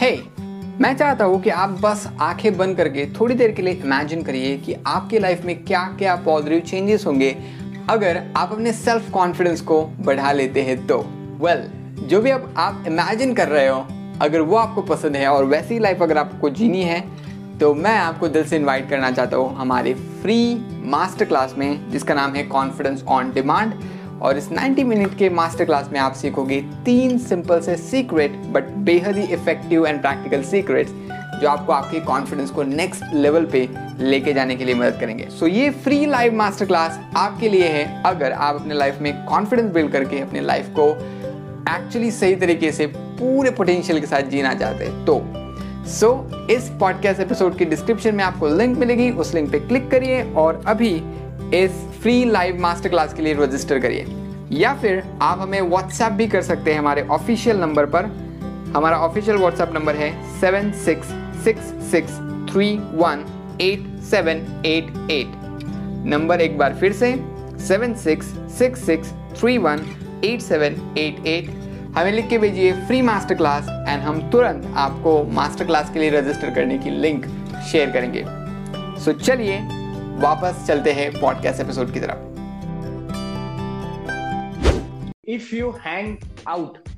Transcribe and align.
हे 0.00 0.10
hey, 0.16 0.40
मैं 0.80 0.96
चाहता 0.96 1.24
हूँ 1.24 1.40
कि 1.42 1.50
आप 1.50 1.70
बस 1.70 2.06
आँखें 2.20 2.56
बंद 2.56 2.76
करके 2.76 3.06
थोड़ी 3.06 3.34
देर 3.34 3.52
के 3.52 3.62
लिए 3.62 3.74
इमेजिन 3.74 4.22
करिए 4.22 4.56
कि 4.56 4.74
आपके 4.86 5.18
लाइफ 5.18 5.44
में 5.44 5.64
क्या 5.64 5.82
क्या 5.98 6.16
पॉजिटिव 6.16 6.60
चेंजेस 6.60 7.06
होंगे 7.06 7.36
अगर 7.90 8.22
आप 8.36 8.52
अपने 8.52 8.72
सेल्फ 8.72 9.10
कॉन्फिडेंस 9.10 9.60
को 9.60 9.82
बढ़ा 10.00 10.32
लेते 10.32 10.62
हैं 10.62 10.86
तो। 10.86 10.98
वेल 10.98 11.62
well, 11.62 12.08
जो 12.08 12.20
भी 12.20 12.30
अब 12.30 12.54
आप 12.56 12.84
इमेजिन 12.86 13.34
कर 13.34 13.48
रहे 13.48 13.66
हो 13.68 13.86
अगर 14.20 14.40
वो 14.40 14.56
आपको 14.56 14.82
पसंद 14.82 15.16
है 15.16 15.28
और 15.28 15.44
वैसी 15.44 15.78
लाइफ 15.78 16.02
अगर 16.02 16.18
आपको 16.18 16.50
जीनी 16.50 16.82
है 16.82 17.00
तो 17.58 17.74
मैं 17.74 17.98
आपको 17.98 18.28
दिल 18.28 18.44
से 18.44 18.56
इनवाइट 18.56 18.90
करना 18.90 19.10
चाहता 19.10 19.36
हूँ 19.36 19.56
हमारे 19.56 19.94
फ्री 19.94 20.66
मास्टर 20.84 21.24
क्लास 21.24 21.54
में 21.58 21.90
जिसका 21.90 22.14
नाम 22.14 22.34
है 22.34 22.42
कॉन्फिडेंस 22.42 23.04
ऑन 23.08 23.32
डिमांड 23.32 23.74
और 24.22 24.38
इस 24.38 24.48
90 24.50 24.84
मिनट 24.84 25.18
के 25.18 25.30
मास्टर 25.30 25.64
क्लास 25.64 25.90
में 25.92 26.00
आप 26.00 26.12
सीखोगे 26.12 26.60
तीन 26.84 27.18
सिंपल 27.18 27.60
से 27.60 27.76
सीक्रेट 27.76 28.32
बट 28.32 28.64
बेहद 28.64 29.16
ही 29.16 29.22
इफ़ेक्टिव 29.22 29.86
एंड 29.86 30.00
प्रैक्टिकल 30.00 30.42
सीक्रेट्स 30.42 30.92
जो 31.40 31.48
आपको 31.48 31.72
आपके 31.72 32.00
कॉन्फिडेंस 32.00 32.50
को 32.50 32.62
नेक्स्ट 32.62 33.04
लेवल 33.14 33.44
पे 33.44 33.68
लेके 33.98 34.32
जाने 34.32 34.56
के 34.56 34.64
लिए 34.64 34.74
मदद 34.74 35.00
करेंगे। 35.00 35.28
सो 35.30 35.46
so, 35.46 35.52
ये 35.52 35.70
फ्री 35.70 36.06
लाइव 36.06 36.34
मास्टर 36.34 36.66
क्लास 36.66 37.00
आपके 37.16 37.48
लिए 37.48 37.68
है 37.68 38.02
अगर 38.06 38.32
आप 38.32 38.54
अपने 38.54 38.74
लाइफ 38.74 38.98
में 39.00 39.24
कॉन्फिडेंस 39.24 39.72
बिल्ड 39.72 39.92
करके 39.92 40.20
अपने 40.20 40.40
लाइफ 40.40 40.66
को 40.78 40.90
एक्चुअली 41.74 42.10
सही 42.10 42.34
तरीके 42.34 42.72
से 42.72 42.86
पूरे 42.96 43.50
पोटेंशियल 43.50 44.00
के 44.00 44.06
साथ 44.06 44.22
जीना 44.22 44.54
चाहते 44.54 44.84
हैं। 44.84 45.04
तो 45.04 45.22
सो 45.86 46.30
so, 46.32 46.50
इस 46.50 46.68
पॉडकास्ट 46.80 47.20
एपिसोड 47.20 47.56
की 47.56 47.64
डिस्क्रिप्शन 47.64 48.14
में 48.14 48.24
आपको 48.24 48.48
लिंक 48.48 48.78
मिलेगी 48.78 49.10
उस 49.10 49.34
लिंक 49.34 49.52
पे 49.52 49.60
क्लिक 49.60 49.90
करिए 49.90 50.32
और 50.32 50.64
अभी 50.66 51.02
इस 51.54 51.70
फ्री 52.02 52.24
लाइव 52.24 52.60
मास्टर 52.60 52.88
क्लास 52.88 53.14
के 53.14 53.22
लिए 53.22 53.34
रजिस्टर 53.34 53.78
करिए। 53.78 54.06
या 54.52 54.72
फिर 54.74 55.02
आप 55.22 55.40
हमें 55.40 55.60
व्हाट्सएप 55.60 56.12
भी 56.12 56.26
कर 56.26 56.42
सकते 56.42 56.72
हैं 56.72 56.78
हमारे 56.78 57.02
ऑफिशियल 57.10 57.56
नंबर 57.56 57.86
पर। 57.86 58.04
हमारा 58.76 58.98
ऑफिशियल 58.98 59.36
व्हाट्सएप 59.36 59.70
नंबर 59.74 59.96
है 59.96 60.10
seven 60.40 60.70
six 60.84 61.12
six 61.44 61.72
six 61.90 62.18
three 62.52 62.68
one 62.94 63.24
eight 63.60 63.86
seven 64.02 64.62
eight 64.66 65.10
eight 65.10 65.36
number 66.06 66.40
एक 66.40 66.58
बार 66.58 66.74
फिर 66.74 66.92
से 66.92 67.14
seven 67.68 67.94
six 67.94 68.26
six 68.58 68.84
six 68.86 69.12
three 69.40 69.56
one 69.58 69.86
eight 70.24 70.40
seven 70.40 70.76
eight 70.98 71.26
eight 71.26 71.50
हमें 71.96 72.12
लिख 72.12 72.28
के 72.28 72.38
भेजिए 72.38 72.72
फ्री 72.86 73.02
मास्टर 73.02 73.34
क्लास 73.34 73.68
एंड 73.88 74.02
हम 74.02 74.20
तुरंत 74.30 74.72
आपको 74.76 75.22
मास्टर 75.32 75.66
क्लास 75.66 75.90
के 75.90 75.98
लिए 75.98 76.10
रजिस्टर 76.10 76.54
करने 76.54 76.78
की 76.78 76.90
लिंक 76.90 77.26
शेयर 77.72 77.90
करेंगे। 77.90 78.24
सो 78.24 79.12
so, 79.12 79.20
चलिए 79.20 79.58
वापस 80.22 80.66
चलते 80.66 80.92
हैं 80.92 81.10
पॉडकास्ट 81.20 81.60
एपिसोड 81.60 81.92
की 81.94 82.00
तरफ़ 82.00 82.26
if 85.34 85.54
you 85.56 85.70
hang 85.84 86.16
out 86.48 86.88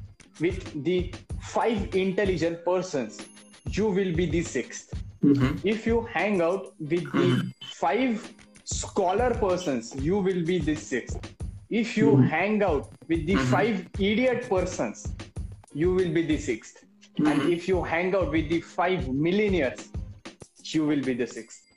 with 0.42 0.72
the 0.86 1.02
five 1.54 1.98
intelligent 2.04 2.56
persons 2.66 3.20
you 3.76 3.88
will 3.96 4.12
be 4.20 4.24
the 4.26 4.41
6th 4.41 4.94
mm-hmm. 5.24 5.68
if 5.72 5.86
you 5.88 5.96
hang 6.12 6.41
out 6.46 6.64
with 6.92 7.04
the 7.16 7.26
mm-hmm. 7.26 7.50
five 7.80 8.22
scholar 8.76 9.28
persons 9.42 9.91
you 10.06 10.22
will 10.28 10.41
be 10.50 10.58
the 10.68 10.74
sixth 10.74 11.28
if 11.82 11.96
you 11.98 12.08
mm-hmm. 12.12 12.30
hang 12.34 12.62
out 12.62 12.88
with 13.12 13.26
the 13.26 13.36
mm-hmm. 13.36 13.52
five 13.52 13.86
idiot 14.10 14.48
persons 14.54 15.04
you 15.82 15.92
will 15.98 16.12
be 16.18 16.24
the 16.32 16.38
6th 16.38 16.82
mm-hmm. 16.82 17.26
and 17.32 17.52
if 17.56 17.68
you 17.72 17.82
hang 17.94 18.14
out 18.20 18.38
with 18.38 18.48
the 18.54 18.60
five 18.60 19.08
millionaires 19.28 19.88
you 20.74 20.86
will 20.92 21.04
be 21.10 21.14
the 21.22 21.30
sixth 21.38 21.69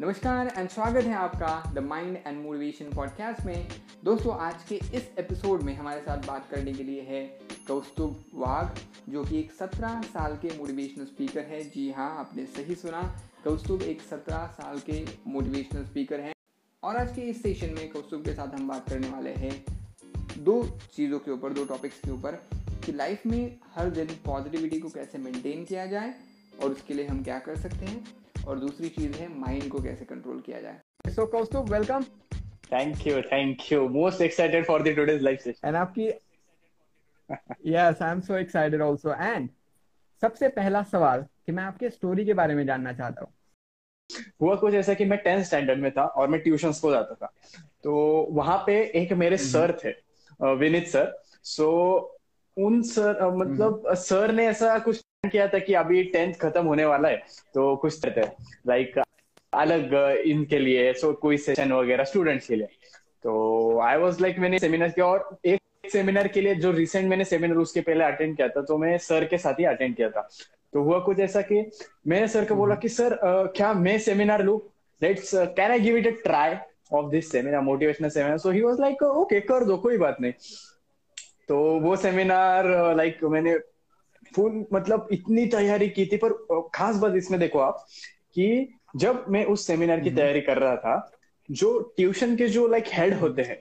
नमस्कार 0.00 0.46
and 0.56 0.68
स्वागत 0.68 1.04
है 1.04 1.14
आपका 1.14 1.72
the 1.74 1.78
mind 1.78 2.16
and 2.26 2.36
motivation 2.42 2.90
podcast 2.96 3.40
में। 3.46 3.68
दोस्तों, 4.04 4.36
आज 4.38 4.62
के 4.68 4.74
इस 4.74 5.08
episode 5.18 5.62
में 5.62 5.74
हमारे 5.74 6.00
साथ 6.00 6.26
बात 6.26 6.46
करने 6.50 6.72
के 6.72 6.82
लिए 6.82 7.00
है 7.02 7.24
कौस्तुभ 7.68 8.24
वाघ, 8.34 8.66
जो 9.08 9.24
कि 9.24 9.38
एक 9.38 9.50
सत्रह 9.52 10.00
साल 10.02 10.36
के 10.36 10.56
मोटिवेशनल 10.58 11.04
स्पीकर 11.04 11.40
है। 11.40 11.62
जी 11.70 11.90
हाँ 11.92 12.08
आपने 12.18 12.44
सही 12.46 12.74
सुना, 12.74 13.02
कौस्तुभ 13.44 13.82
एक 13.82 14.02
सत्रह 14.02 14.46
साल 14.52 14.78
के 14.90 15.04
मोटिवेशनल 15.26 15.84
स्पीकर 15.84 16.20
हैं। 16.20 16.32
और 16.82 16.96
आज 16.96 17.14
के 17.14 17.22
इस 17.22 17.42
सेशन 17.42 17.74
में 17.74 17.90
कौस्तुभ 17.92 18.24
के 18.24 18.34
साथ 18.34 18.54
हम 18.54 18.68
बात 18.68 18.88
करने 18.90 19.08
वाले 19.08 19.34
हैं 19.34 19.52
दो 20.38 20.62
चीज़ों 20.94 21.18
के 21.18 21.30
ऊपर, 21.30 21.52
दो 21.52 21.64
टॉपिक्स 21.64 21.98
के 21.98 22.10
ऊपर, 22.10 22.38
कि 22.86 22.92
लाइफ 22.92 23.26
में 23.26 23.58
हर 23.74 23.90
दिन 23.90 24.16
पॉजिटिविटी 24.24 24.80
को 24.80 24.88
कैसे 24.88 25.18
मेंटेन 25.18 25.64
किया 25.64 25.86
जाए 25.86 26.14
और 26.62 26.70
उसके 26.70 26.94
लिए 26.94 27.06
हम 27.06 27.22
क्या 27.24 27.38
कर 27.38 27.56
सकते 27.56 27.86
हैं। 27.86 28.06
और 28.48 28.58
दूसरी 28.58 28.88
चीज़ 28.88 29.16
है 29.16 29.28
माइंड 29.38 29.68
को 29.70 29.82
कैसे 29.82 30.04
कंट्रोल 30.04 30.40
किया 30.40 30.60
जाए। 30.60 31.12
So 31.14 31.26
Kaustubh 31.32 31.70
welcome 31.72 32.04
thank 32.72 33.06
you 33.06 33.20
thank 33.22 33.72
you 33.72 33.88
most 33.88 34.20
excited 34.22 34.66
for 34.66 34.82
the 34.82 34.94
today's 34.96 35.22
life 35.22 35.40
session 35.40 35.68
and 35.68 35.76
आपकी 35.76 36.06
yes 37.66 38.02
I 38.02 38.10
am 38.10 38.20
so 38.20 38.36
excited 38.36 38.82
also 38.82 39.14
and 39.14 39.48
सबसे 40.22 40.48
पहला 40.56 40.82
सवाल 40.92 41.24
कि 41.46 41.52
मैं 41.52 41.64
आपके 41.64 41.90
स्टोरी 41.90 42.24
के 42.24 42.34
बारे 42.34 42.54
में 42.54 42.64
जानना 42.66 42.92
चाहता 42.92 43.24
हूँ। 43.24 43.32
हुआ 44.40 44.54
कुछ 44.56 44.74
ऐसा 44.74 44.94
कि 44.94 45.04
मैं 45.04 45.18
टेंथ 45.24 45.42
स्टैंडर्ड 45.44 45.80
में 45.80 45.90
था 45.92 46.04
और 46.04 46.28
मैं 46.28 46.40
ट्यूशन 46.40 46.72
को 46.82 46.90
जाता 46.90 47.14
था। 47.14 47.32
तो 47.84 47.94
वहाँ 48.32 48.56
पे 48.66 48.80
एक 49.02 49.12
मेरे 49.22 49.36
सर 49.38 49.70
हम्म। 49.70 49.78
थे 49.84 50.54
विनीत 50.54 50.86
सर 50.88 51.12
सो 51.46 51.68
उन 52.56 52.80
सर 52.82 53.26
मतलब 53.32 53.94
सर 53.96 54.24
हम्म। 54.24 54.36
ने 54.36 54.46
ऐसा 54.46 54.78
कुछ 54.78 55.04
किया 55.24 55.46
था 55.48 55.58
कि 55.58 55.74
अभी 55.74 56.02
टेंथ 56.04 56.34
खत्म 56.34 56.64
होने 56.66 56.84
वाला 56.84 57.08
है 57.08 57.22
तो 57.54 57.74
कुछ 57.76 57.98
कहते 58.00 58.20
हैं। 58.20 58.46
लाइक 58.68 58.98
अलग 59.52 59.94
इनके 60.26 60.58
लिए 60.58 60.92
सो 60.94 61.12
कोई 61.12 61.36
सेशन 61.36 61.72
वगैरह 61.72 62.04
स्टूडेंट्स 62.04 62.46
के 62.48 62.56
लिए। 62.56 62.66
तो 63.24 63.80
आई 63.80 63.96
वॉज़ 63.96 64.20
लाइक 64.22 64.38
मैंने 64.38 64.58
सेमिनार 64.58 64.88
किया 64.88 65.06
और 65.06 65.38
एक 65.44 65.90
सेमिनार 65.92 66.28
के 66.28 66.40
लिए 66.40 66.54
जो 66.54 66.70
रिसेंट 66.70 67.08
मैंने 67.10 67.24
सेमिनार 67.24 67.56
उसके 67.58 67.80
पहले 67.80 68.04
अटेंड 68.04 68.36
किया 68.36 68.48
था 68.48 68.62
तो 68.62 68.78
मैं 68.78 68.96
सर 68.98 69.24
के 69.24 69.38
साथ 69.38 69.60
ही 69.60 69.64
अटेंड 69.64 69.96
किया 69.96 70.10
था। 70.10 70.28
तो 70.72 70.82
हुआ 70.82 70.98
कुछ 71.00 71.20
ऐसा 71.20 71.40
कि 71.42 71.64
मैंने 72.06 72.28
सर 72.28 72.44
को 72.44 72.54
बोला 72.54 72.74
कि 72.74 72.88
सर 72.88 73.12
uh, 73.12 73.56
क्या 73.56 73.72
मैं 73.74 73.98
सेमिनार 73.98 74.42
लू? 74.44 74.56
Let's 75.02 75.30
can 75.34 75.70
I 75.70 75.80
give 75.80 75.96
it 75.96 76.06
a 76.06 76.10
try 76.22 76.54
of 76.92 77.10
this 77.10 77.30
seminar 77.32 77.60
motivational 77.62 78.08
seminar 78.08 78.38
so 78.38 78.50
he 78.50 78.60
was 78.62 78.80
like 78.80 79.02
okay 79.02 79.40
कर 79.40 79.64
दो 79.64 79.76
कोई 79.78 79.98
बात 79.98 80.16
नहीं। 80.20 80.32
तो 81.48 81.58
वो 81.80 81.96
सेमिनार 81.96 82.66
लाइक 82.96 83.18
like, 83.18 83.30
मैंने 83.32 83.56
फुल 84.34 84.64
मतलब 84.72 85.08
इतनी 85.12 85.46
तैयारी 85.46 85.88
की 85.88 86.06
थी 86.06 86.16
पर 86.16 86.32
खास 86.74 86.96
बात 86.96 87.14
इसमें 87.16 87.38
देखो 87.40 87.58
आप 87.58 87.84
कि 88.34 88.68
जब 88.96 89.24
मैं 89.28 89.44
उस 89.44 89.66
सेमिनार 89.66 90.00
की 90.00 90.10
तैयारी 90.10 90.40
कर 90.40 90.58
रहा 90.58 90.76
था 90.76 91.10
जो 91.48 91.78
ट्यूशन 91.96 92.36
के 92.36 92.48
जो 92.48 92.66
लाइक 92.68 92.84
हेड 92.92 93.14
होते 93.14 93.42
हैं 93.42 93.60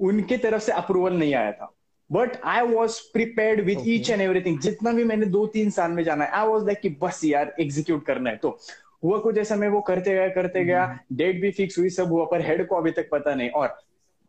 उनके 0.00 0.36
तरफ़ 0.36 0.62
से 0.62 0.72
अप्रूवल 0.72 1.12
नहीं 1.12 1.34
आया 1.34 1.52
था। 1.52 1.70
But 2.10 2.36
I 2.44 2.66
was 2.66 3.00
prepare 3.12 3.62
with 3.62 3.76
each 3.86 4.10
and 4.10 4.20
everything 4.20 4.58
जितना 4.60 4.92
भी 4.92 5.04
मैंने 5.04 5.26
दो 5.26 5.46
तीन 5.46 5.70
साल 5.70 5.90
में 5.90 6.02
जाना 6.04 6.24
है 6.24 6.30
आई 6.30 6.46
वॉज़ 6.46 6.64
लाइक 6.64 6.80
कि 6.80 6.88
बस 7.02 7.20
यार 7.24 7.54
एग्जीक्यूट 7.60 8.04
करना 8.06 8.30
है। 8.30 8.36
तो 8.36 8.58
हुआ 9.04 9.18
कुछ 9.18 9.38
ऐसा 9.38 9.56
मैं 9.56 9.68
वो 9.68 9.80
करते 9.80 10.14
गया 10.14 10.28
करते 10.28 10.64
गया 10.64 10.86
डेट 11.12 11.40
भी 11.40 11.50
फिक्स 11.50 11.78
हुई 11.78 11.90
सब 11.90 12.08
हुआ 12.08 12.24
पर 12.24 12.46
हेड 12.46 12.66
को 12.66 12.76
अभी 12.76 12.90
तक 12.90 13.08
पता 13.12 13.34
नहीं। 13.34 13.50
और 13.50 13.76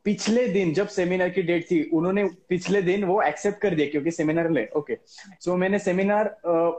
पिछले 0.05 0.47
दिन 0.47 0.73
जब 0.73 0.87
सेमिनार 0.87 1.29
की 1.29 1.41
डेट 1.41 1.63
थी 1.71 1.81
उन्होंने 1.93 2.23
पिछले 2.49 2.81
दिन 2.81 3.03
वो 3.03 3.21
एक्सेप्ट 3.21 3.59
कर 3.61 3.75
दिया 3.75 3.87
क्योंकि 3.91 4.11
सेमिनार 4.11 4.49
ले 4.51 4.65
ओके 4.75 4.95
सो 4.95 5.51
so, 5.51 5.57
मैंने 5.57 5.79
सेमिनार 5.79 6.27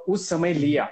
उस 0.09 0.28
समय 0.28 0.53
लिया। 0.54 0.88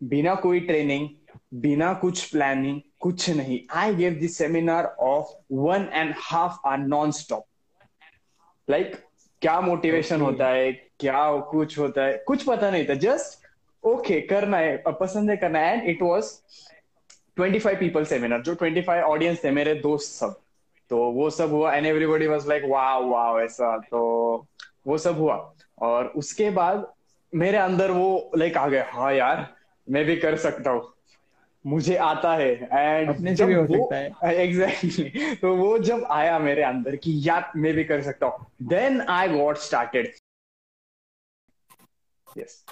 बिना 0.00 0.34
कोई 0.34 0.60
ट्रेनिंग 0.60 1.08
बिना 1.54 1.92
कुछ 1.94 2.24
प्लानिंग 2.30 2.80
कुछ 3.00 3.28
नहीं। 3.30 3.60
I 3.74 3.94
gave 3.94 4.14
this 4.14 4.36
seminar 4.38 4.84
of 5.00 5.32
one 5.52 5.88
and 5.92 6.14
half 6.18 6.68
hour 6.68 6.78
non 6.78 7.10
stop 7.12 7.44
like 8.68 8.96
क्या 9.42 9.60
मोटिवेशन 9.60 10.16
okay. 10.16 10.26
होता 10.26 10.48
है 10.48 10.72
क्या 10.72 11.30
कुछ 11.50 11.78
होता 11.78 12.04
है 12.04 12.16
कुछ 12.26 12.42
पता 12.44 12.70
नहीं 12.70 12.84
था। 12.88 12.94
जस्ट 12.94 13.48
ओके 13.84 14.14
okay, 14.14 14.28
करना 14.30 14.56
है 14.58 14.76
पसंद 15.00 15.30
है 15.30 15.36
करना 15.36 15.58
है। 15.58 15.72
And 15.72 15.88
it 15.90 16.02
was 16.02 16.34
twenty 17.36 17.58
five 17.58 17.76
people 17.78 18.04
seminar 18.04 18.42
जो 18.42 18.54
ट्वेंटी 18.54 18.82
फाइव 18.82 19.04
ऑडियंस 19.04 19.44
थे 19.44 19.50
मेरे 19.50 19.74
दोस्त 19.74 20.12
सब। 20.12 20.40
तो 20.90 20.98
वो 21.12 21.30
सब 21.30 21.50
हुआ 21.50 21.74
एंड 21.74 21.86
एवरीबॉडी 21.86 22.26
वॉज़ 22.26 22.48
लाइक 22.48 22.62
वाह 22.64 22.96
वाह 22.98 23.42
ऐसा। 23.42 23.76
तो 23.78 24.00
वो 24.86 24.98
सब 24.98 25.18
हुआ। 25.18 25.54
और 25.78 26.06
उसके 26.06 26.50
बाद 26.50 26.92
मेरे 27.34 27.58
अंदर 27.58 27.90
वो 27.90 28.30
लाइक 28.36 28.56
आ 28.56 28.66
गया 28.68 28.86
हाँ 28.92 29.12
यार 29.14 29.46
मैं 29.88 30.04
भी 30.04 30.16
कर 30.16 30.36
सकता 30.36 30.70
हूँ। 30.70 30.94
मुझे 31.64 31.96
आता 31.96 32.34
है। 32.34 32.50
एंड 32.72 33.08
अपने 33.08 33.36
से 33.36 33.44
भी 33.46 33.54
हो 33.54 33.66
सकता 33.66 33.96
है। 33.96 34.34
एग्जैक्टली 34.44 35.34
तो 35.34 35.56
वो 35.56 35.78
जब 35.78 36.04
आया 36.10 36.38
मेरे 36.38 36.62
अंदर 36.62 36.96
कि 36.96 37.20
यार 37.28 37.52
मैं 37.56 37.74
भी 37.74 37.84
कर 37.84 38.02
सकता 38.02 38.26
हूँ। 38.26 38.46
Then 38.62 39.00
I 39.00 39.28
got 39.28 39.56
started 39.58 40.12
yes 42.38 42.64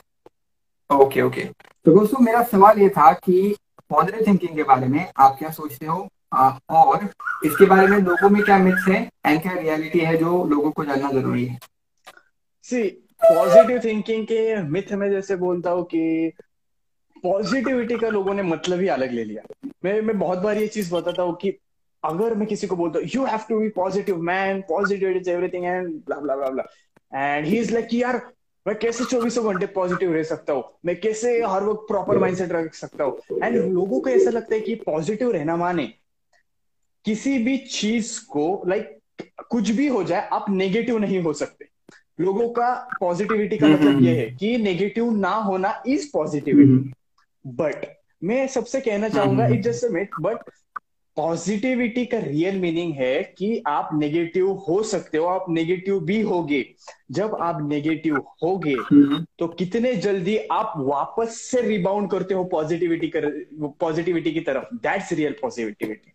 okay 0.90 1.22
okay 1.22 1.44
तो 1.84 1.92
दोस्तों 1.94 2.20
मेरा 2.20 2.42
सवाल 2.42 2.78
ये 2.78 2.88
था 2.88 3.12
कि 3.12 3.56
पॉजिटिव 3.90 4.26
थिंकिंग 4.26 4.56
के 4.56 4.62
बारे 4.62 4.86
में 4.86 5.12
आप 5.16 5.36
क्या 5.38 5.50
सोचते 5.50 5.86
हो? 5.86 6.08
और 6.32 7.04
इसके 7.44 7.66
बारे 7.66 7.86
में 7.86 7.98
लोगों 7.98 8.28
में 8.30 8.42
क्या 8.42 8.58
मिथ्स 8.58 8.88
है 8.88 9.10
एंड 9.26 9.42
क्या 9.42 9.52
रियलिटी 9.52 9.98
है 9.98 10.16
जो 10.16 10.44
लोगों 10.44 10.70
को 10.70 10.84
जानना 10.84 11.10
ज़रूरी 11.12 11.44
है? 11.44 11.58
सी 12.62 12.82
पॉजिटिव 13.22 13.80
थिंकिंग 13.84 14.24
के 14.24 14.62
मिथ 14.62 14.92
में 14.92 15.10
जैसे 15.10 15.36
बोलता 15.36 15.70
हूँ 15.70 15.84
कि 15.84 16.32
पॉजिटिविटी 17.22 17.96
का 17.98 18.08
लोगों 18.08 18.34
ने 18.34 18.42
मतलब 18.42 18.80
ही 18.80 18.88
अलग 18.88 19.12
ले 19.12 19.24
लिया। 19.24 19.42
मैं 19.84 20.00
मैं 20.02 20.18
बहुत 20.18 20.38
बार 20.38 20.58
ये 20.58 20.66
चीज़ 20.66 20.94
बताता 20.94 21.22
हूँ 21.22 21.36
कि 21.36 21.58
अगर 22.04 22.34
मैं 22.34 22.46
किसी 22.48 22.66
को 22.66 22.76
बोलता 22.76 22.98
हूँ 22.98 23.08
you 23.14 23.24
have 23.24 23.40
to 23.48 23.58
be 23.60 23.68
positive 23.68 24.20
man 24.22 24.60
positive 24.60 25.10
is 25.10 25.30
everything 25.30 25.64
and 25.64 25.88
blah 26.06 26.16
blah 26.16 26.36
blah 26.36 26.48
blah 26.50 26.64
and 27.12 27.46
he 27.46 27.58
is 27.58 27.72
like 27.74 27.94
यार 27.94 28.20
मैं 28.66 28.74
कैसे 28.78 29.04
चौबीसों 29.04 29.44
घंटे 29.52 29.66
पॉजिटिव 29.66 30.12
रह 30.12 30.22
सकता 30.22 30.52
हूँ? 30.52 30.64
मैं 30.84 31.00
कैसे 31.00 31.30
हर 31.42 31.64
वक्त 31.64 31.86
प्रॉपर 31.88 32.18
माइंडसेट 32.18 32.52
रख 32.52 32.74
सकता 32.74 33.04
हूँ? 33.04 33.18
एंड 33.42 33.56
लोगों 33.72 34.00
को 34.00 34.10
ऐसा 34.10 34.30
लगता 34.30 34.54
है 34.54 34.60
कि 34.60 34.74
पॉजिटिव 34.74 35.30
रहना 35.30 35.56
माने। 35.56 35.92
किसी 37.08 37.38
भी 37.38 37.56
चीज़ 37.58 38.18
को 38.30 38.62
लाइक 38.68 38.96
कुछ 39.50 39.70
भी 39.70 39.86
हो 39.88 40.02
जाए 40.04 40.28
आप 40.32 40.46
नेगेटिव 40.50 40.98
नहीं 40.98 41.18
हो 41.18 41.32
सकते। 41.32 41.66
लोगों 42.20 42.48
का 42.48 42.72
पॉजिटिविटी 43.00 43.58
का 43.58 43.66
मतलब 43.66 43.88
हम्म, 43.88 44.04
ये 44.04 44.14
है 44.16 44.30
कि 44.30 44.56
नेगेटिव 44.56 45.10
ना 45.10 45.30
होना 45.30 45.82
इज़ 45.86 46.08
पॉजिटिविटी 46.12 46.92
बट 47.44 47.86
मैं 48.24 48.46
सबसे 48.48 48.80
कहना 48.80 49.08
चाहूँगा 49.08 49.46
it 49.46 49.62
just 49.62 49.84
myth 49.92 50.10
but 50.20 50.50
positivity 51.16 52.04
का 52.06 52.18
रियल 52.18 52.58
मीनिंग 52.60 52.92
है 52.94 53.22
कि 53.38 53.62
आप 53.66 53.90
नेगेटिव 53.94 54.50
हो 54.68 54.82
सकते 54.82 55.18
हो 55.18 55.26
आप 55.26 55.46
नेगेटिव 55.50 56.00
भी 56.00 56.20
होगे। 56.20 56.64
जब 57.10 57.34
आप 57.40 57.58
नेगेटिव 57.62 58.16
होगे 58.42 58.76
तो 59.38 59.48
कितने 59.48 59.94
जल्दी 59.96 60.36
आप 60.52 60.72
वापस 60.76 61.40
से 61.40 61.62
रिबाउंड 61.62 62.10
करते 62.10 62.34
हो 62.34 62.44
पॉजिटिविटी 62.44 63.08
कर 63.08 63.30
पॉजिटिविटी 63.80 64.32
की 64.32 64.40
तरफ़। 64.40 64.74
That's 64.76 65.12
real 65.12 65.36
positivity 65.42 66.12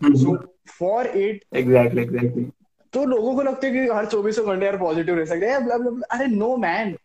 so 0.00 0.36
for 0.78 1.06
it 1.06 1.44
exactly 1.56 2.02
exactly 2.02 2.46
तो 2.92 3.04
लोगों 3.04 3.34
को 3.34 3.42
लगता 3.42 3.66
है 3.66 3.72
कि 3.72 3.92
हर 3.92 4.06
चौबीसों 4.06 4.46
घंटे 4.46 4.66
यार 4.66 4.76
पॉजिटिव 4.78 5.14
रह 5.14 5.24
सकते 5.24 5.46
हैं. 5.46 6.00
अरे 6.10 6.26
नो 6.26 6.56
मैन 6.56 6.96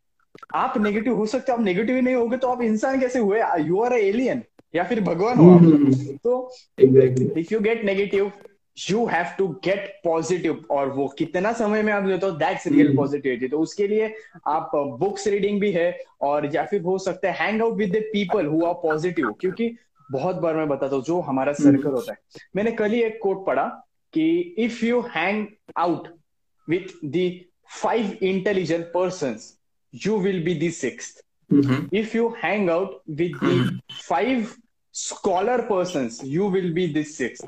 आप 0.56 0.78
नेगेटिव 0.78 1.16
हो 1.16 1.26
सकते 1.26 1.52
हो 1.52 1.58
आप 1.58 1.64
नेगेटिव 1.64 1.96
ही 1.96 2.02
नहीं 2.02 2.16
होगे 2.16 2.38
तो 2.38 2.48
आप 2.48 2.62
इंसान 2.62 3.00
कैसे 3.00 3.20
हुए? 3.20 3.42
यू 3.60 3.82
आर 3.82 3.94
एलियन 3.94 4.42
या 4.76 4.84
फिर 4.84 5.02
भगवान 5.02 5.38
हो 5.38 5.50
आप। 5.52 6.18
तो 6.24 6.52
if 7.40 7.54
you 7.54 7.60
get 7.60 7.84
negative 7.86 8.32
you 8.90 9.06
have 9.06 9.26
to 9.38 9.48
get 9.66 9.92
positive 10.04 10.64
और 10.72 10.90
वो 10.90 11.08
कितना 11.18 11.52
समय 11.54 11.82
में 11.84 11.92
आप 11.94 12.06
लेते 12.08 12.26
हो 12.26 12.32
दैट्स 12.32 12.68
रियल 12.68 12.96
पॉजिटिविटी 12.98 13.48
तो 13.48 13.60
उसके 13.60 13.88
लिए 13.88 14.14
आप 14.48 14.72
बुक्स 15.00 15.28
रीडिंग 15.28 15.60
भी 15.62 15.72
है 15.72 15.92
और 16.22 16.50
या 16.56 16.64
फिर 16.66 16.82
हो 16.82 16.98
सकता 16.98 17.32
है 17.32 17.46
hang 17.46 17.62
out 17.62 17.78
with 17.78 17.96
the 17.96 18.02
people 18.14 18.46
who 18.46 18.66
are 18.66 18.74
positive 18.84 19.32
क्योंकि 19.42 19.76
बहुत 20.12 20.36
बार 20.36 20.56
मैं 20.56 20.68
बताता 20.68 20.96
हूँ 20.96 21.04
जो 21.04 21.20
हमारा 21.22 21.52
हम्म। 21.60 21.72
सर्कल 21.72 21.90
होता 21.90 22.12
है। 22.12 22.18
मैंने 22.56 22.72
कल 22.72 22.92
ही 22.92 23.02
एक 23.04 23.20
कोट 23.24 23.46
पढ़ा 23.46 23.66
कि 24.14 24.26
if 24.66 24.86
you 24.86 25.02
hang 25.16 25.46
out 25.78 26.08
with 26.68 26.94
the 27.06 27.30
five 27.82 28.18
intelligent 28.24 28.86
person 28.94 29.38
you 29.94 30.18
will 30.20 30.44
be 30.44 30.54
the 30.56 30.72
six 30.72 31.22
if 31.94 32.18
you 32.18 32.28
hang 32.44 32.70
out 32.70 33.00
with 33.10 33.44
the 33.44 33.80
five 34.08 34.48
scholar 34.96 35.62
person 35.62 36.10
you 36.24 36.50
will 36.50 36.74
be 36.74 36.88
the 36.88 37.04
six 37.04 37.42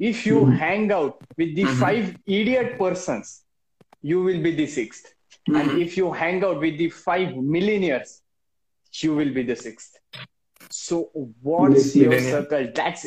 if 0.00 0.28
you 0.28 0.44
hang 0.60 0.92
out 0.92 1.24
with 1.38 1.54
the 1.54 1.64
five 1.80 2.14
idiot 2.28 2.78
person 2.78 3.22
you 4.04 4.22
will 4.24 4.42
be 4.42 4.52
the 4.52 4.66
six 4.66 5.04
and 5.56 5.78
if 5.78 5.98
you 6.00 6.10
hang 6.10 6.44
out 6.44 6.56
with 6.56 6.78
the 6.78 6.88
five 6.88 7.40
millionaires 7.50 8.20
you 8.94 9.14
will 9.16 9.34
be 9.34 9.44
the 9.44 9.54
So 10.72 10.96
what's 11.42 11.74
Yes, 11.76 11.96
your 11.96 12.10
millionaire. 12.10 12.32
circle? 12.34 12.66
That's 12.76 13.04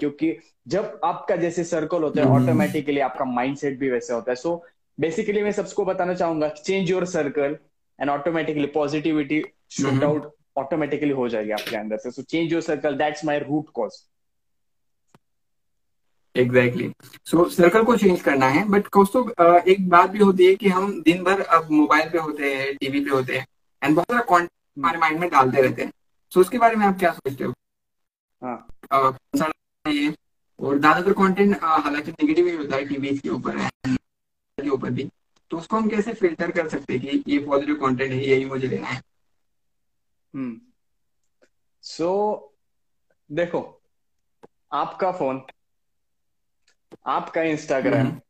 क्योंकि 0.00 0.36
जब 0.68 1.00
आपका 1.04 1.36
जैसे 1.36 1.64
circle 1.64 2.02
होता 2.02 2.20
है. 2.20 2.26
Automatically 2.28 3.00
आपका 3.00 3.24
mindset 3.24 3.78
भी 3.78 3.90
वैसे 3.90 4.12
होता 4.14 4.30
है 4.32 4.36
सो 4.36 4.54
बेसिकली 4.98 5.42
मैं 5.42 5.52
सबको 5.52 5.84
बताना 5.84 6.14
चाहूँगा 6.14 6.48
change 6.48 6.90
your 6.90 7.04
circle 7.06 7.56
and 7.98 8.10
automatically 8.10 8.66
positivity 8.74 9.42
shoot. 9.70 10.02
Out 10.04 10.32
automatically 10.58 11.10
हो 11.10 11.28
जाएगी 11.28 11.50
आपके 11.50 11.76
अंदर 11.76 11.96
से 11.96 12.10
so 12.10 12.22
change 12.22 12.52
your 12.52 12.62
circle 12.62 12.96
that's 12.96 13.24
my 13.24 13.38
root 13.38 13.70
cause 13.74 14.02
exactly 16.34 16.90
so 17.30 17.44
circle 17.50 17.82
को 17.84 17.96
चेंज 17.96 18.20
करना 18.20 18.46
है 18.48 18.64
बट 18.68 18.86
दोस्तों 18.94 19.24
एक 19.72 19.88
बात 19.88 20.10
भी 20.10 20.18
होती 20.18 20.46
है 20.46 20.54
कि 20.54 20.68
हम 20.68 21.00
दिन 21.02 21.22
भर 21.24 21.40
अब 21.40 21.70
मोबाइल 21.70 22.08
पे 22.10 22.18
होते 22.18 22.54
हैं 22.54 22.74
टीवी 22.76 23.00
पे 23.04 23.10
होते 23.10 23.36
हैं 23.38 23.46
एंड 23.82 23.94
बहुत 23.96 24.06
सारा 24.10 24.22
कॉन्टेंट 24.28 24.50
हमारे 24.78 24.98
माइंड 24.98 25.20
में 25.20 25.28
डालते 25.30 25.62
रहते 25.62 25.82
हैं 25.82 25.92
सो 26.32 26.40
उसके 26.40 26.58
बारे 26.58 26.76
में 26.76 26.86
आप 26.86 26.98
क्या 26.98 27.12
सोचते 27.12 27.44
हो? 27.44 27.52
हाँ। 28.42 28.68
ये 29.84 30.14
और 30.60 30.78
ज़्यादातर 30.78 31.12
कंटेंट 31.12 31.56
हालाँकि 31.62 32.10
नेगेटिव 32.10 32.46
ही 32.46 32.56
होता 32.56 32.76
है 32.76 32.84
टीवी 32.88 33.18
के 33.18 33.28
ऊपर 33.28 33.56
के 34.58 34.68
ऊपर 34.68 34.90
भी। 34.90 35.08
तो 35.50 35.58
उसको 35.58 35.76
हम 35.76 35.88
कैसे 35.88 36.12
फ़िल्टर 36.14 36.50
कर 36.50 36.68
सकते 36.68 36.96
हैं 36.96 37.22
कि 37.22 37.32
ये 37.32 37.38
पॉजिटिव 37.38 37.76
कंटेंट 37.76 38.12
है 38.12 38.24
यही 38.28 38.44
मुझे 38.44 38.68
लेना 38.68 38.86
है? 38.88 39.00
हम्म। 40.34 40.60
सो 41.82 42.04
so, 42.04 43.36
देखो 43.36 43.82
आपका 44.72 45.12
फ़ोन 45.12 45.42
आपका 47.06 47.42
इंस्टाग्राम 47.42 48.06
हम्म। 48.06 48.20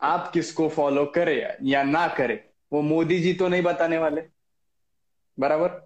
आप 0.00 0.30
किसको 0.32 0.68
फॉलो 0.68 1.04
करे 1.06 1.56
या 1.62 1.82
ना 1.82 2.06
करे 2.08 2.50
वो 2.72 2.82
मोदी 2.82 3.20
जी 3.20 3.34
तो 3.34 3.48
नहीं 3.48 3.62
बताने 3.62 3.98
वाले 3.98 4.22
बराबर? 5.38 5.83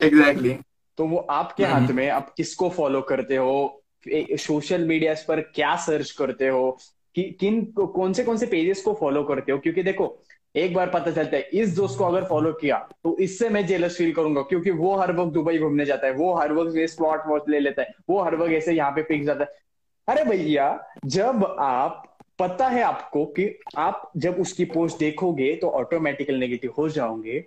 एग्जैक्टली 0.00 0.56
तो 0.98 1.06
वो 1.06 1.18
आपके 1.18 1.64
हम्म। 1.64 1.74
हाथ 1.74 1.92
में 1.92 2.08
आप 2.10 2.32
किसको 2.36 2.68
फॉलो 2.70 3.00
करते 3.02 3.36
हो? 3.36 3.82
सोशल 4.06 4.84
मीडिया 4.86 5.14
पर 5.28 5.40
क्या 5.54 5.74
सर्च 5.76 6.10
करते 6.10 6.48
हो? 6.48 6.70
कि 7.16 7.22
किन 7.40 7.64
कौन 7.76 8.12
से 8.12 8.24
कौन 8.24 8.36
से 8.36 8.46
पेजेस 8.46 8.82
को 8.82 8.94
फॉलो 8.94 9.22
करते 9.24 9.52
हो? 9.52 9.58
क्योंकि 9.58 9.82
देखो 9.82 10.16
एक 10.54 10.74
बार 10.74 10.90
पता 10.90 11.10
चलता 11.10 11.36
है 11.36 11.42
इस 11.52 11.74
दोस्त 11.76 11.98
को 11.98 12.04
अगर 12.04 12.24
फॉलो 12.24 12.52
किया 12.52 12.76
तो 13.04 13.16
इससे 13.18 13.48
मैं 13.48 13.66
जेलस 13.66 13.96
फील 13.98 14.12
करूँगा 14.12 14.42
क्योंकि 14.42 14.70
वो 14.72 14.94
हर 14.96 15.12
वक्त 15.16 15.32
दुबई 15.32 15.58
घूमने 15.58 15.84
जाता 15.84 16.06
है 16.06 16.12
वो 16.14 16.34
हर 16.34 16.52
वक्त 16.52 16.76
ये 16.76 16.86
स्पॉट 16.86 17.26
वॉट 17.26 17.48
ले 17.48 17.60
लेता 17.60 17.82
है 17.82 17.94
वो 18.10 18.20
हर 18.22 18.36
वक्त 18.36 18.52
ऐसे 18.52 18.72
यहाँ 18.72 18.90
पे 18.90 19.02
पिक 19.02 19.24
जाता 19.24 19.44
है। 19.44 19.62
अरे 20.08 20.24
भैया 20.24 20.66
जब 21.06 21.44
आप 21.60 22.18
पता 22.38 22.68
है 22.68 22.82
आपको 22.82 23.24
कि 23.26 23.48
आप 23.78 24.10
जब 24.16 24.40
उसकी 24.40 24.64
पोस्ट 24.64 24.98
देखोगे 24.98 25.54
तो 25.56 25.70
ऑटोमेटिकल 25.70 26.34
नेगेटिव 26.34 26.74
हो 26.78 26.88
जाओगे। 26.88 27.44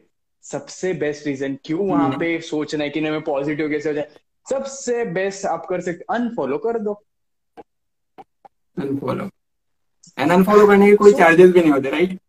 सबसे 0.48 0.94
बेस्ट 0.94 1.28
रीजन 1.28 1.58
क्यों 1.66 1.88
वहाँ 1.88 2.08
हम्म। 2.08 2.20
पे 2.20 2.40
सोचना 2.42 2.84
है 2.84 2.90
कि 2.90 3.02
नहीं 3.02 3.12
मैं 3.12 3.22
पॉजिटिव 3.22 3.70
कैसे 3.70 3.90
हो 3.90 3.96
जाए? 3.96 4.08
सबसे 4.48 5.04
बेस्ट 5.06 5.46
आप 5.46 5.66
कर 5.66 5.82
सकते 5.82 6.06
अनफॉलो 6.10 6.58
कर 6.58 6.80
दो। 6.80 6.94
अनफॉलो 8.78 9.30
एंड 10.18 10.32
अनफॉलो 10.32 10.68
करने 10.68 10.90
के 10.90 10.96
कोई 10.96 11.14
चार्जेस 11.14 11.52
भी 11.52 11.60
नहीं 11.60 11.72
होते 11.72 11.90
राइट 11.90 12.20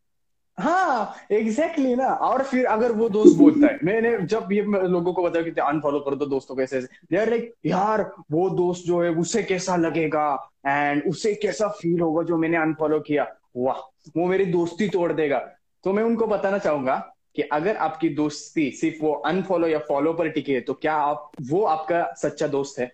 हाँ 0.58 1.14
एग्जैक्टली 1.30 1.84
exactly 1.84 1.96
ना। 1.98 2.14
और 2.26 2.42
फिर 2.42 2.64
अगर 2.66 2.92
वो 2.92 3.08
दोस्त 3.08 3.36
बोलता 3.38 3.66
है 3.66 3.78
मैंने 3.84 4.16
जब 4.26 4.48
ये 4.52 4.62
लोगों 4.88 5.12
को 5.14 5.22
बताया 5.22 5.44
कि 5.44 5.60
अनफॉलो 5.60 6.00
कर 6.00 6.14
दो 6.14 6.26
दोस्तों 6.26 6.54
को 6.56 6.62
ऐसे 6.62 6.80
दे 6.80 7.16
आर 7.16 7.30
लाइक 7.30 7.52
यार 7.66 8.02
वो 8.30 8.48
दोस्त 8.50 8.86
जो 8.86 9.02
है 9.02 9.10
उसे 9.10 9.42
कैसा 9.42 9.76
लगेगा? 9.76 10.26
एंड 10.66 11.02
उसे 11.08 11.34
कैसा 11.34 11.68
फील 11.80 12.00
होगा 12.00 12.22
जो 12.22 12.36
मैंने 12.36 12.56
अनफॉलो 12.56 12.98
किया? 13.00 13.26
वाह 13.56 13.78
वो 14.16 14.26
मेरी 14.26 14.44
दोस्ती 14.46 14.88
तोड़ 14.88 15.12
देगा। 15.12 15.38
तो 15.84 15.92
मैं 15.92 16.02
उनको 16.04 16.26
बताना 16.26 16.58
चाहूँगा 16.58 16.96
कि 17.38 17.42
अगर 17.52 17.76
आपकी 17.76 18.08
दोस्ती 18.08 18.70
सिर्फ़ 18.70 19.02
वो 19.02 19.12
अनफॉलो 19.26 19.66
या 19.68 19.78
फॉलो 19.88 20.12
पर 20.12 20.28
टिकी 20.28 20.52
है 20.52 20.60
तो 20.60 20.74
क्या 20.74 20.94
आप 20.94 21.30
वो 21.50 21.62
आपका 21.64 22.02
सच्चा 22.22 22.46
दोस्त 22.46 22.78
है? 22.78 22.92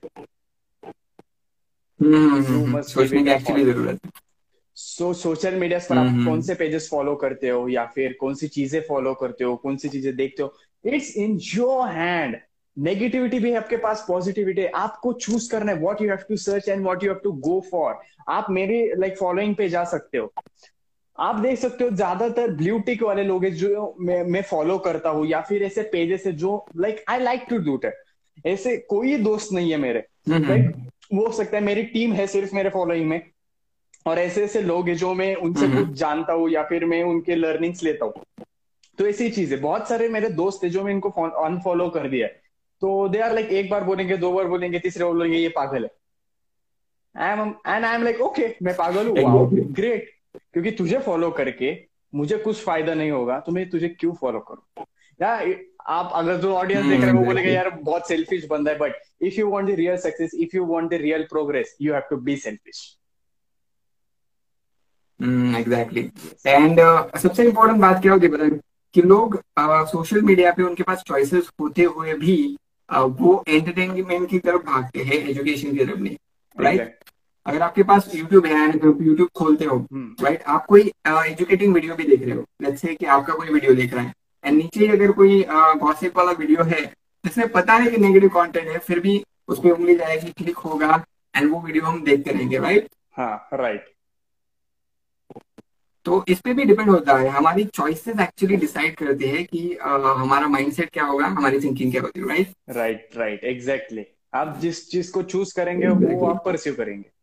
must 2.01 2.89
सोचने 2.89 3.07
give 3.09 3.13
की 3.13 3.21
it 3.21 3.29
a 3.29 3.37
एक्चुअली 3.37 3.63
thought. 3.63 3.75
ज़रूरत 3.75 4.05
है। 4.05 4.11
सो 4.77 5.13
सोशल 5.15 5.55
मीडिया 5.55 5.79
पर 5.79 5.99
आप 5.99 6.07
हम्म। 6.07 6.25
कौन 6.27 6.41
से 6.43 6.55
पेजेस 6.55 6.89
फॉलो 6.91 7.15
करते 7.15 7.49
हो 7.49 7.69
या 7.69 7.85
फिर 7.95 8.17
कौन 8.21 8.35
सी 8.35 8.49
चीज़ें 8.49 8.81
फॉलो 8.89 9.15
करते 9.15 9.45
हो 9.45 9.55
कौन 9.57 9.77
सी 9.77 9.89
चीज़ें 9.89 10.15
देखते 10.17 10.43
हो? 10.43 10.53
It's 10.85 11.17
in 11.17 11.39
your 11.55 11.89
hand 11.89 12.37
negativity 12.77 13.39
भी 13.39 13.51
है 13.51 13.57
आपके 13.57 13.77
पास 13.77 14.05
पॉजिटिविटी 14.09 14.63
है। 14.63 14.71
आपको 14.75 15.13
चूज़ 15.13 15.51
करना 15.51 15.73
है 15.73 15.79
what 15.79 16.03
you 16.03 16.09
have 16.09 16.25
to 16.29 16.37
search 16.37 16.69
and 16.69 16.83
what 16.83 17.05
you 17.05 17.11
have 17.11 17.21
to 17.25 17.33
go 17.49 17.61
for 17.71 18.01
आप 18.29 18.51
मेरे 18.51 18.85
लाइक 18.99 19.19
फॉलोइंग 19.19 19.55
पे 19.57 19.69
जा 19.69 19.85
सकते 19.85 20.19
हो। 20.19 20.33
आप 21.19 21.37
देख 21.37 21.59
सकते 21.59 21.85
हो 21.85 21.91
ज़्यादातर 21.91 22.51
ब्लू 22.55 22.79
टिक 22.79 23.03
वाले 23.03 23.23
लोग 23.25 23.45
हैं 23.45 23.55
जो 23.55 23.95
मैं 24.01 24.23
मैं 24.25 24.43
फॉलो 24.43 24.79
करता 24.79 25.11
हूँ 25.11 25.27
या 25.27 25.41
फिर 25.41 25.63
ऐसे 25.63 25.83
पेजेस 25.93 26.27
है 26.27 26.33
जो 26.33 26.65
like 26.77 27.05
I 27.09 27.21
like 27.21 27.45
to 27.51 27.59
do 27.59 27.75
it 27.85 28.47
ऐसे 28.47 28.77
कोई 28.89 29.17
दोस्त 29.19 29.53
नहीं 29.53 29.71
है 29.71 29.77
मेरे। 29.77 30.05
हम्म, 30.29 30.49
लाइक 30.49 30.91
वो 31.13 31.27
हो 31.27 31.33
सकता 31.33 31.57
है 31.57 31.63
मेरी 31.63 31.83
टीम 31.93 32.13
है 32.13 32.27
सिर्फ़ 32.27 32.55
मेरे 32.55 32.71
फॉलोइंग 32.71 33.09
में 33.09 33.21
और 34.07 34.19
ऐसे 34.19 34.45
ऐसे 34.45 34.63
लोग 34.63 34.89
हैं 34.89 34.97
जो 34.97 35.13
मैं 35.15 35.35
उनसे 35.37 35.67
हम्म। 35.67 35.85
कुछ 35.85 35.95
जानता 35.99 36.33
हूँ 36.33 36.49
या 36.51 36.63
फिर 36.63 36.85
मैं 36.85 37.03
उनके 37.03 37.35
लर्निंग्स 37.35 37.83
लेता 37.83 38.05
हूँ। 38.05 38.45
तो 38.99 39.07
ऐसी 39.07 39.29
चीज़ 39.31 39.55
है। 39.55 39.61
बहुत 39.61 39.89
सारे 39.89 40.09
मेरे 40.09 40.29
दोस्त 40.33 40.65
है 40.65 40.71
जो 40.71 40.83
मैं 40.85 40.93
इनको 40.93 41.11
अनफॉलो 41.45 41.89
कर 41.91 42.09
दिया 42.09 42.27
है। 42.27 42.43
तो 42.83 43.09
दे 43.09 43.21
आर 43.21 43.35
लाइक 43.35 43.53
एक 43.53 43.71
बार 43.71 43.85
बोलेंगे 43.85 44.17
दो 44.17 44.33
बार 44.33 44.47
बोलेंगे 44.49 44.79
तीसरे 44.79 45.05
बोलेंगे 45.05 45.39
ये 45.39 45.49
पागल 45.57 45.85
है। 45.85 45.91
I 47.15 47.33
am 47.33 47.55
and 47.67 47.85
I 47.85 47.95
am 47.95 48.03
like 48.05 48.21
okay 48.21 48.55
मैं 48.63 48.75
पागल 48.77 49.09
हूँ। 49.09 49.49
ग्रेट 49.73 50.13
क्योंकि 50.35 50.71
तुझे 50.71 50.99
फॉलो 50.99 51.31
करके 51.31 51.77
मुझे 52.15 52.37
कुछ 52.39 52.63
फ़ायदा 52.65 52.95
नहीं 52.95 53.11
होगा 53.11 53.39
तो 53.41 53.53
मैं 53.53 53.69
तुझे 53.71 53.89
क्यों 53.89 54.13
फॉलो 54.15 54.41
करूँ? 54.41 54.85
या 55.21 55.33
आप 55.87 56.11
अगर 56.15 56.37
जो 56.37 56.55
ऑडियंस 56.55 56.87
देख 56.87 57.01
रहे 57.01 57.07
हैं 57.07 57.13
वो 57.13 57.19
हम्म, 57.19 57.27
बोलेगा 57.27 57.51
यार 57.51 57.71
बहुत 57.71 58.09
सेल्फिश 58.09 58.47
बंदा 58.47 58.71
है 58.71 58.79
but 58.79 58.95
if 59.23 59.35
you 59.35 59.49
want 59.51 59.69
the 59.69 59.75
real 59.75 59.97
success 59.97 60.35
if 60.35 60.57
you 60.57 60.65
want 60.67 60.91
the 60.91 60.95
real 60.95 61.23
progress 61.23 61.77
you 61.83 61.93
have 61.93 62.03
to 62.11 62.17
be 62.17 62.37
selfish 62.37 62.85
exactly 65.59 66.11
and 66.47 66.81
सबसे 67.19 67.45
इम्पोर्टेंट 67.45 67.81
बात 67.81 68.03
क्या 68.03 68.13
होती 68.13 68.27
है 68.27 68.51
कि 68.95 69.03
लोग 69.03 69.37
सोशल 69.91 70.23
मीडिया 70.23 70.53
पे 70.53 70.63
उनके 70.63 70.83
पास 70.83 71.03
चॉइसेस 71.07 71.51
होते 71.61 71.83
हुए 71.83 72.15
भी 72.15 72.57
uh, 72.89 73.21
वो 73.21 73.45
एंटरटेनमेंट 73.49 74.29
की 74.31 74.39
तरफ़ 74.39 74.63
भागते 74.63 75.03
हैं 75.03 75.29
एजुकेशन 75.29 75.77
की 75.77 75.85
तरफ़ 75.85 75.99
नहीं 75.99 76.17
राइट 76.57 76.99
अगर 77.47 77.63
आपके 77.63 77.83
पास 77.83 78.11
यूट्यूब 78.15 78.47
है 78.47 78.67
यूट्यूब 78.69 79.29
खोलते 79.37 79.65
हो 79.65 79.77
हम्म। 79.93 80.25
राइट 80.25 80.43
आप 80.49 80.67
कोई 80.67 80.91
एजुकेटिंग 81.07 81.75
वीडियो 81.75 81.95
भी 81.95 82.05
देख 82.05 82.23
रहे 82.23 82.35
हो 82.37 82.45
लेट्स 82.63 82.81
से 82.81 82.95
कि 82.95 83.07
आपका 83.17 83.35
कोई 83.35 83.49
वीडियो 83.49 83.75
देख 83.75 83.95
रहा 83.95 84.03
है 84.03 84.13
एंड 84.45 84.57
नीचे 84.57 84.89
अगर 84.89 85.13
कोई 85.13 85.43
गॉसिप 85.83 86.17
वाला 86.19 86.33
वीडियो 86.39 86.65
है 86.65 86.85
जिसमें 87.25 87.49
पता 87.49 87.75
है 87.75 87.91
कि 87.91 87.97
नेगेटिव 87.97 88.29
कंटेंट 88.29 88.69
है 88.69 88.79
फिर 88.79 89.01
भी 89.01 89.23
उस 89.49 89.59
पर 89.59 89.71
उंगली 89.71 89.97
जाएगी 89.97 90.31
क्लिक 90.33 90.57
होगा 90.59 91.05
एंड 91.35 91.51
वो 91.53 91.61
वीडियो 91.61 91.85
हम 91.85 92.03
देखते 92.05 92.31
रहेंगे 92.31 92.59
राइट 92.59 92.89
हाँ 93.17 93.49
राइट 93.55 93.93
तो 96.07 96.25
इस 96.29 96.41
पे 96.41 96.53
भी 96.55 96.65
डिपेंड 96.65 96.89
होता 96.91 97.17
है। 97.19 97.29
हमारी 97.29 97.65
चॉइसेस 97.65 98.19
एक्चुअली 98.21 98.57
डिसाइड 98.57 98.97
करती 98.97 99.29
है 99.29 99.43
कि 99.45 99.75
आ, 99.75 99.97
हमारा 99.97 100.49
माइंडसेट 100.49 100.91
क्या 100.91 101.05
होगा 101.05 101.27
हमारी 101.27 101.61
थिंकिंग 101.61 101.93
क्या 101.93 102.03
होती 102.03 102.21
है 102.21 102.27
राइट 102.29 102.49
राइट 102.71 103.17
राइट 103.17 103.45
एग्जैक्टली 103.45 104.05
आप 104.35 104.59
जिस 104.61 104.89
चीज़ 104.91 105.13
को 105.13 105.23
चूज़ 105.23 105.55
करेंगे 105.57 105.87
exactly. 105.87 106.15
वो 106.15 106.27
आप 106.27 106.43
परस्यू 106.45 106.75
करेंगे। 106.75 106.95
हम्म 106.95 107.01
हम्म 107.01 107.14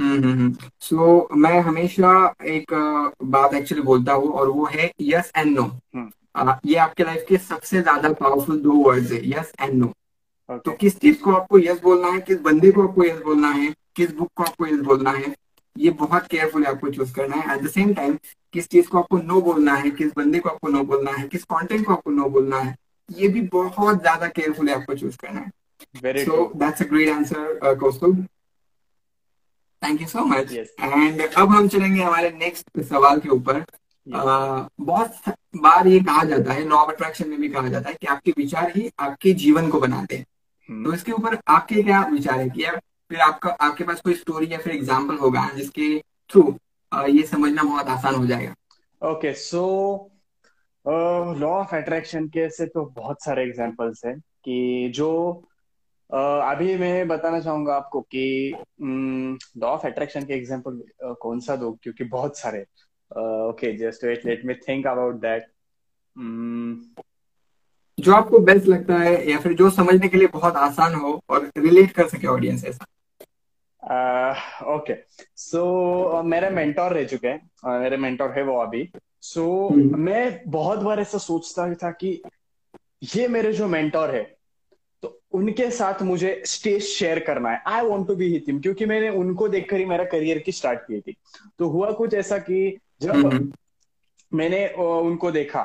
सो 0.00 0.96
so, 0.96 1.36
मैं 1.36 1.60
हमेशा 1.60 2.34
एक 2.48 2.72
बात 3.24 3.54
एक्चुअली 3.54 3.82
बोलता 3.82 4.12
हूँ 4.12 4.30
और 4.32 4.48
वो 4.48 4.64
है 4.66 4.90
यस 5.00 5.32
एंड 5.36 5.58
नो 5.58 5.64
ये 6.66 6.74
आपके 6.76 7.04
लाइफ 7.04 7.24
के 7.28 7.36
सबसे 7.38 7.82
ज़्यादा 7.82 8.12
पावरफुल 8.20 8.60
दो 8.60 8.72
वर्ड्स 8.84 9.12
है 9.12 9.20
यस 9.30 9.52
एंड 9.60 9.74
नो 9.74 9.92
तो 10.58 10.72
किस 10.72 10.98
चीज़ 11.00 11.20
को 11.22 11.32
आपको 11.32 11.58
यस 11.58 11.80
बोलना 11.82 12.08
है 12.08 12.20
किस 12.20 12.40
बंदे 12.42 12.70
को 12.70 12.86
आपको 12.88 13.04
यस 13.04 13.20
बोलना 13.24 13.50
है 13.50 13.72
किस 13.96 14.14
बुक 14.16 14.28
को 14.36 14.44
आपको 14.44 14.66
यस 14.66 14.80
बोलना 14.80 15.10
है 15.10 15.34
ये 15.76 15.90
बहुत 16.00 16.26
केयरफुल 16.26 16.64
आपको 16.66 16.90
चूज़ 16.90 17.14
करना 17.14 17.36
है। 17.36 17.56
एट 17.56 17.62
द 17.62 17.68
सेम 17.68 17.92
टाइम 17.94 18.16
किस 18.54 18.68
चीज़ 18.68 18.88
को 18.88 18.98
आपको 18.98 19.18
नो 19.18 19.40
बोलना 19.42 19.74
है 19.74 19.90
किस 19.90 20.12
बंदे 20.16 20.38
को 20.38 20.48
आपको 20.48 20.68
नो 20.68 20.82
बोलना 20.84 21.10
है 21.10 21.28
किस 21.28 21.44
कंटेंट 21.44 21.86
को 21.86 21.92
आपको 21.92 22.10
नो 22.10 22.28
बोलना 22.30 22.58
है 22.58 22.74
ये 23.08 23.28
भी 23.28 23.40
बहुत 23.52 24.00
ज़्यादा 24.00 24.26
केयरफुल 24.28 24.70
आपको 24.70 24.94
चूज़ 24.94 25.16
करना 25.18 25.40
है। 25.40 25.50
So 26.24 26.52
that's 26.56 26.82
a 26.82 26.86
great 26.86 27.08
answer 27.08 27.74
Kaustubh 27.80 28.26
thank 29.82 30.00
you 30.00 30.06
so 30.06 30.24
much 30.26 30.52
and 30.52 31.20
अब 31.22 31.48
हम 31.48 31.68
चलेंगे 31.68 32.02
हमारे 32.02 32.30
नेक्स्ट 32.38 32.80
सवाल 32.82 33.20
के 33.20 33.28
ऊपर। 33.30 33.64
Uh, 34.06 34.60
बहुत 34.80 35.34
बार 35.56 35.86
ये 35.86 35.98
कहा 36.00 36.22
जाता 36.24 36.52
है 36.52 36.64
लॉ 36.68 36.76
ऑफ़ 36.76 36.90
अट्रैक्शन 36.90 37.28
में 37.28 37.40
भी 37.40 37.48
कहा 37.48 37.68
जाता 37.68 37.88
है 37.88 37.94
कि 37.94 38.06
आपके 38.06 38.30
विचार 38.38 38.70
ही 38.76 38.90
आपके 38.98 39.32
जीवन 39.32 39.68
को 39.70 39.80
बनाते 39.80 40.16
हैं। 40.16 40.24
hmm. 40.68 40.84
तो 40.84 40.94
इसके 40.94 41.12
ऊपर 41.12 41.38
आपके 41.48 41.82
क्या 41.82 42.00
विचार 42.06 42.38
है 42.40 42.48
कि 42.48 42.64
फिर 43.10 43.20
आपका 43.20 43.50
आपके 43.60 43.84
पास 43.84 44.00
कोई 44.00 44.14
स्टोरी 44.14 44.52
या 44.52 44.58
फिर 44.58 44.72
एग्ज़ाम्पल 44.72 45.16
होगा 45.16 45.48
जिसके 45.56 45.98
थ्रू 46.30 46.42
ये 47.08 47.22
समझना 47.22 47.62
बहुत 47.62 47.88
आसान 47.88 48.14
हो 48.14 48.26
जाएगा। 48.26 49.10
Okay 49.10 49.32
so 49.34 49.62
law 50.84 51.50
of 51.50 51.74
attraction 51.76 52.26
के 52.28 52.48
से 52.50 52.66
तो 52.66 52.84
बहुत 52.96 53.22
सारे 53.24 53.42
एग्जाम्पल्स 53.42 54.04
हैं 54.06 54.18
कि 54.18 54.92
जो 54.94 55.10
अभी 56.12 56.76
मैं 56.76 57.08
बताना 57.08 57.40
चाहूँगा 57.40 57.74
आपको 57.74 58.00
कि 58.00 58.54
लॉ 59.58 59.68
ऑफ़ 59.68 59.86
अट्रैक्शन 59.86 60.24
के 60.24 60.34
एग्ज़ाम्पल 60.34 60.82
uh, 61.06 61.16
कौन 61.20 61.40
सा 61.40 61.56
दो? 61.56 61.72
क्योंकि 61.82 62.04
बहुत 62.04 62.38
सारे। 62.38 62.62
Okay 63.48 63.72
just 63.76 64.04
wait 64.04 64.26
let 64.26 64.44
me 64.44 64.54
think 64.54 64.86
about 64.86 65.14
that 65.14 65.46
जो 68.00 68.12
आपको 68.12 68.38
बेस्ट 68.38 68.66
लगता 68.66 68.94
है 68.94 69.30
या 69.30 69.38
फिर 69.38 69.52
जो 69.52 69.70
समझने 69.70 70.08
के 70.08 70.16
लिए 70.16 70.26
बहुत 70.26 70.56
आसान 70.56 70.94
हो 70.94 71.20
और 71.30 71.50
रिलेट 71.58 71.92
कर 71.92 72.08
सके 72.08 72.26
ऑडियंस 72.26 72.64
ऐसा। 72.64 72.84
ओके 74.66 74.94
सो 75.36 76.22
मेरे 76.22 76.50
मेंटोर 76.50 76.92
रह 76.92 77.04
चुके 77.04 77.28
हैं। 77.28 77.50
uh, 77.50 77.80
मेरे 77.80 77.96
मेंटोर 77.96 78.30
है 78.30 78.42
वो 78.42 78.56
अभी। 78.56 78.92
सो 79.22 79.68
so, 79.68 79.76
hmm. 79.76 79.96
मैं 79.98 80.42
बहुत 80.46 80.78
बार 80.78 81.00
ऐसा 81.00 81.18
सोचता 81.18 81.74
था 81.74 81.90
कि 81.90 82.22
ये 83.16 83.28
मेरे 83.28 83.52
जो 83.52 83.68
मेंटोर 83.68 84.14
है 84.14 84.39
उनके 85.32 85.70
साथ 85.70 86.02
मुझे 86.02 86.42
स्टेज 86.46 86.82
शेयर 86.82 87.18
करना 87.18 87.50
है। 87.50 87.62
I 87.66 87.84
want 87.84 88.06
to 88.08 88.14
be 88.14 88.26
him 88.48 88.60
क्योंकि 88.60 88.86
मैंने 88.86 89.08
उनको 89.08 89.48
देखकर 89.48 89.76
ही 89.76 89.84
मेरा 89.84 90.04
करियर 90.04 90.38
की 90.38 90.52
स्टार्ट 90.52 90.80
की 90.80 91.00
थी। 91.00 91.16
तो 91.58 91.68
हुआ 91.68 91.90
कुछ 91.92 92.14
ऐसा 92.14 92.38
कि 92.38 92.78
जब 93.02 93.12
hmm. 93.12 93.46
मैंने 94.34 94.66
उनको 94.68 95.30
देखा 95.30 95.62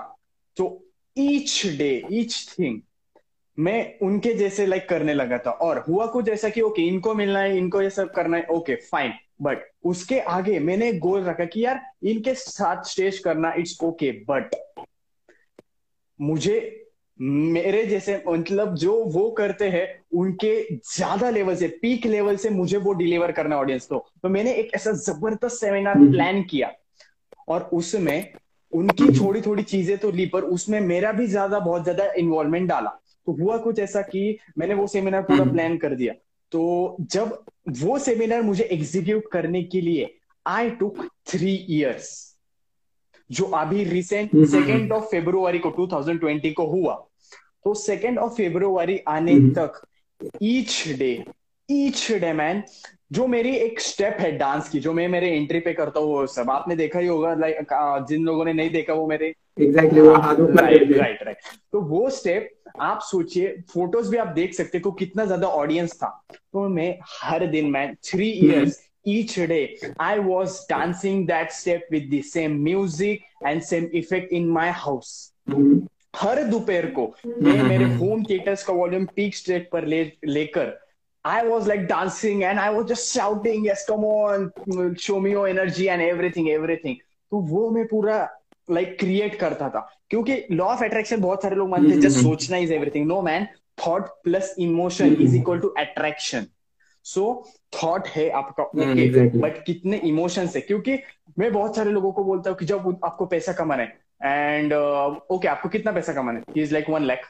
तो 0.57 0.86
ईच 1.17 1.65
डे 1.77 2.03
ईच 2.12 2.55
थिंग 2.60 2.79
मैं 3.57 4.00
उनके 4.00 4.34
जैसे 4.34 4.65
लाइक 4.65 4.88
करने 4.89 5.13
लगा 5.13 5.38
था। 5.38 5.51
और 5.51 5.84
हुआ 5.88 6.05
कुछ 6.05 6.29
ऐसा 6.29 6.50
कि 6.50 6.62
ओके 6.62 6.81
इनको 6.81 7.13
मिलना 7.13 7.39
है 7.39 7.57
इनको 7.57 7.81
ये 7.81 7.89
सब 7.89 8.12
करना 8.12 8.38
है 8.38 8.45
ओके 8.51 8.75
फाइन 8.75 9.13
बट 9.41 9.57
उसके 9.84 10.19
आगे 10.19 10.60
मैंने 10.60 10.93
गोल 10.93 11.24
रखा 11.24 11.45
कि 11.45 11.65
यार 11.65 11.81
इनके 12.03 12.34
साथ 12.36 12.84
स्टेज 12.84 13.19
करना 13.19 13.53
इट्स 13.53 13.77
ओके 13.84 14.12
बट 14.29 14.55
मुझे 16.22 16.85
मेरे 17.19 17.86
जैसे 17.86 18.22
मतलब 18.27 18.75
जो 18.75 18.93
वो 19.05 19.29
करते 19.31 19.69
हैं 19.69 19.88
उनके 20.19 20.55
ज़्यादा 20.95 21.29
लेवल 21.29 21.55
से 21.55 21.67
पीक 21.81 22.05
लेवल 22.05 22.36
से 22.36 22.50
मुझे 22.50 22.77
वो 22.77 22.93
डिलीवर 22.93 23.31
करना 23.31 23.57
ऑडियंस 23.57 23.86
को। 23.86 24.05
तो 24.24 24.29
मैंने 24.29 24.53
एक 24.53 24.74
ऐसा 24.75 24.91
ज़बरदस्त 24.91 25.55
सेमिनार 25.55 26.00
प्लान 26.00 26.43
किया 26.43 26.72
और 27.48 27.69
उसमें 27.74 28.34
उनकी 28.74 29.07
थोड़ी 29.19 29.41
थोड़ी 29.41 29.63
चीज़ें 29.63 29.98
तो 29.98 30.12
ली 30.12 30.25
पर 30.25 30.43
उसमें 30.43 30.79
मेरा 30.81 31.12
भी 31.12 31.27
ज़्यादा 31.27 31.60
बहुत 31.60 31.84
ज़्यादा 31.84 32.12
इन्वॉल्वमेंट 32.17 32.69
डाला। 32.69 32.89
तो 33.27 33.31
हुआ 33.34 33.57
कुछ 33.57 33.79
ऐसा 33.79 34.01
कि 34.01 34.38
मैंने 34.57 34.74
वो 34.74 34.88
सेमिनार 34.88 35.22
पूरा 35.22 35.43
प्लान 35.43 35.65
हम्म। 35.65 35.77
कर 35.77 35.95
दिया। 35.95 36.13
तो 36.51 36.98
जब 37.01 37.43
वो 37.79 37.98
सेमिनार 38.00 38.41
मुझे 38.41 38.63
एग्जीक्यूट 38.63 39.31
करने 39.31 39.63
के 39.63 39.81
लिए 39.81 40.13
आई 40.45 40.69
टुक 40.69 41.05
थ्री 41.27 41.55
इयर्स 41.55 42.35
जो 43.29 43.46
अभी 43.46 43.84
रिसेंट 43.84 44.29
सेकेंड 44.48 44.91
ऑफ़ 44.91 45.03
फेब्रुवरी 45.03 45.60
को 45.60 45.70
2020 45.79 46.53
को 46.53 46.65
हुआ 46.65 46.94
तो 47.65 47.74
सेकेंड 47.74 48.20
ऑफ़ 48.20 48.34
फेब्रुवरी 48.34 49.00
आने 49.08 49.34
हम्म। 49.34 49.53
तक 49.53 49.82
each 50.44 50.84
day 51.00 51.25
each 51.70 52.12
day 52.12 52.34
man 52.34 52.63
जो 53.12 53.27
मेरी 53.27 53.55
एक 53.55 53.79
स्टेप 53.79 54.17
है 54.20 54.32
डांस 54.38 54.70
की 54.70 54.79
जो 54.79 54.94
मैं 54.94 55.08
मेरे 55.08 55.29
एंट्री 55.32 55.60
पे 55.60 55.74
करता 55.74 56.00
हूँ 56.00 56.08
वो 56.08 56.25
सब 56.27 56.50
आपने 56.50 56.75
देखा 56.75 57.00
ही 57.00 57.08
होगा 57.08 57.34
लाइक 57.34 57.67
जिन 58.10 58.25
लोगों 58.25 58.46
ने 58.46 58.53
नहीं 58.53 58.70
देखा 58.70 58.94
वो 58.94 59.08
मेरे 59.08 59.34
exactly 59.62 60.01
exactly, 60.01 60.62
right 60.62 60.91
right 60.91 61.24
right 61.24 61.38
तो 61.72 61.82
वो 61.82 62.10
स्टेप 62.10 62.50
आप 62.79 63.00
सोचिए 63.01 63.55
फ़ोटोज़ 63.74 64.10
भी 64.12 64.17
आप 64.17 64.27
देख 64.27 64.53
सकते 64.53 64.79
को 64.79 64.91
कितना 64.91 65.25
ज़्यादा 65.25 65.48
ऑडियंस 65.48 65.94
था। 65.94 66.25
तो 66.32 66.67
मैं 66.70 66.98
हर 67.22 67.46
दिन 67.48 67.70
मैं 67.70 67.96
three 67.96 68.29
years 68.29 68.79
each 69.07 69.39
day 69.39 69.62
I 70.01 70.19
was 70.19 70.59
dancing 70.69 71.25
that 71.27 71.51
step 71.51 71.88
with 71.91 72.09
the 72.13 72.21
same 72.24 72.62
music 72.63 73.21
and 73.47 73.62
same 73.62 73.89
effect 73.93 74.33
in 74.33 74.50
my 74.50 74.69
house 74.85 75.12
हर 76.15 76.43
दोपहर 76.43 76.85
को 77.00 77.13
मैं 77.27 77.62
मेरे 77.63 77.85
होम 77.95 78.24
थिएटर्स 78.24 78.63
का 78.63 78.74
वॉल्यूम 78.74 79.05
पीक 79.15 79.35
स्टेट 79.35 79.69
पर 79.71 79.85
ले 79.85 80.03
लेकर 80.25 80.74
I 81.25 81.41
was 81.43 81.67
like 81.69 81.88
dancing 81.89 82.43
and 82.43 82.59
I 82.59 82.69
was 82.69 82.83
just 82.89 83.12
shouting, 83.12 83.63
yes, 83.65 83.83
come 83.85 84.03
on, 84.05 84.43
show 84.95 85.19
me 85.19 85.31
your 85.31 85.47
energy 85.47 85.88
and 85.89 86.03
everything, 86.07 86.50
everything. 86.55 86.95
तो 87.31 87.39
वो 87.51 87.69
मैं 87.69 87.85
पूरा 87.88 88.17
लाइक 88.71 88.88
like, 88.88 89.00
क्रिएट 89.00 89.35
करता 89.39 89.69
था। 89.69 89.79
क्योंकि 90.09 90.35
लॉ 90.51 90.65
ऑफ़ 90.65 90.83
अट्रैक्शन 90.83 91.21
बहुत 91.21 91.43
सारे 91.43 91.55
लोग 91.55 91.69
मानते 91.69 91.93
हैं 91.93 92.00
जस्ट 92.01 92.17
सोचना 92.17 92.57
is 92.57 92.74
everything 92.74 93.07
no 93.07 93.21
man 93.21 93.47
thought 93.85 94.09
plus 94.24 94.55
emotion 94.59 95.15
is 95.21 95.35
equal 95.38 95.59
to 95.59 95.67
attraction 95.77 96.45
so 97.05 97.24
thought 97.74 98.07
है 98.07 98.29
आपका 98.29 98.63
ओके 98.63 99.09
okay, 99.13 99.41
बट 99.41 99.63
कितने 99.65 99.97
इमोशन 99.97 100.47
है? 100.55 100.62
क्योंकि 100.62 100.97
मैं 101.39 101.51
बहुत 101.53 101.75
सारे 101.75 101.91
लोगों 101.91 102.12
को 102.12 102.24
बोलता 102.24 102.50
हूँ 102.50 102.57
कि 102.57 102.65
जब 102.65 103.00
आपको 103.05 103.25
पैसा 103.25 103.53
कमाना 103.53 103.83
है 103.83 103.97
एंड 104.24 104.74
ओके 104.74 105.47
आपको 105.47 105.69
कितना 105.69 105.91
पैसा 105.91 106.13
कमाना 106.13 106.39
है? 106.39 106.62
Is 106.62 106.74
like 106.74 106.89
one 106.89 107.03
lakh 107.03 107.25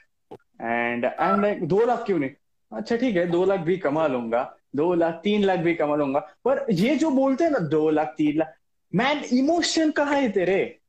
and 0.61 1.05
I 1.05 1.29
am 1.29 1.41
like 1.41 1.67
दो 1.67 1.85
लाख 1.85 2.05
क्यों 2.05 2.19
नहीं? 2.19 2.29
अच्छा 2.71 2.95
ठीक 2.95 3.15
है 3.15 3.27
दो 3.31 3.45
लाख 3.45 3.59
भी 3.59 3.77
कमा 3.77 4.07
लूँगा 4.07 4.43
दो 4.75 4.93
लाख 4.93 5.19
तीन 5.23 5.43
लाख 5.43 5.59
भी 5.59 5.75
कमा 5.75 5.95
लूँगा 5.95 6.19
पर 6.45 6.65
ये 6.71 6.95
जो 6.95 7.09
बोलते 7.09 7.43
हैं 7.43 7.51
ना 7.51 7.59
दो 7.59 7.89
लाख 7.89 8.13
तीन 8.17 8.37
लाख 8.37 8.53
मैन 8.95 9.23
इमोशन 9.33 9.91
कहा 9.91 10.15
है 10.15 10.29
तेरे? 10.29 10.79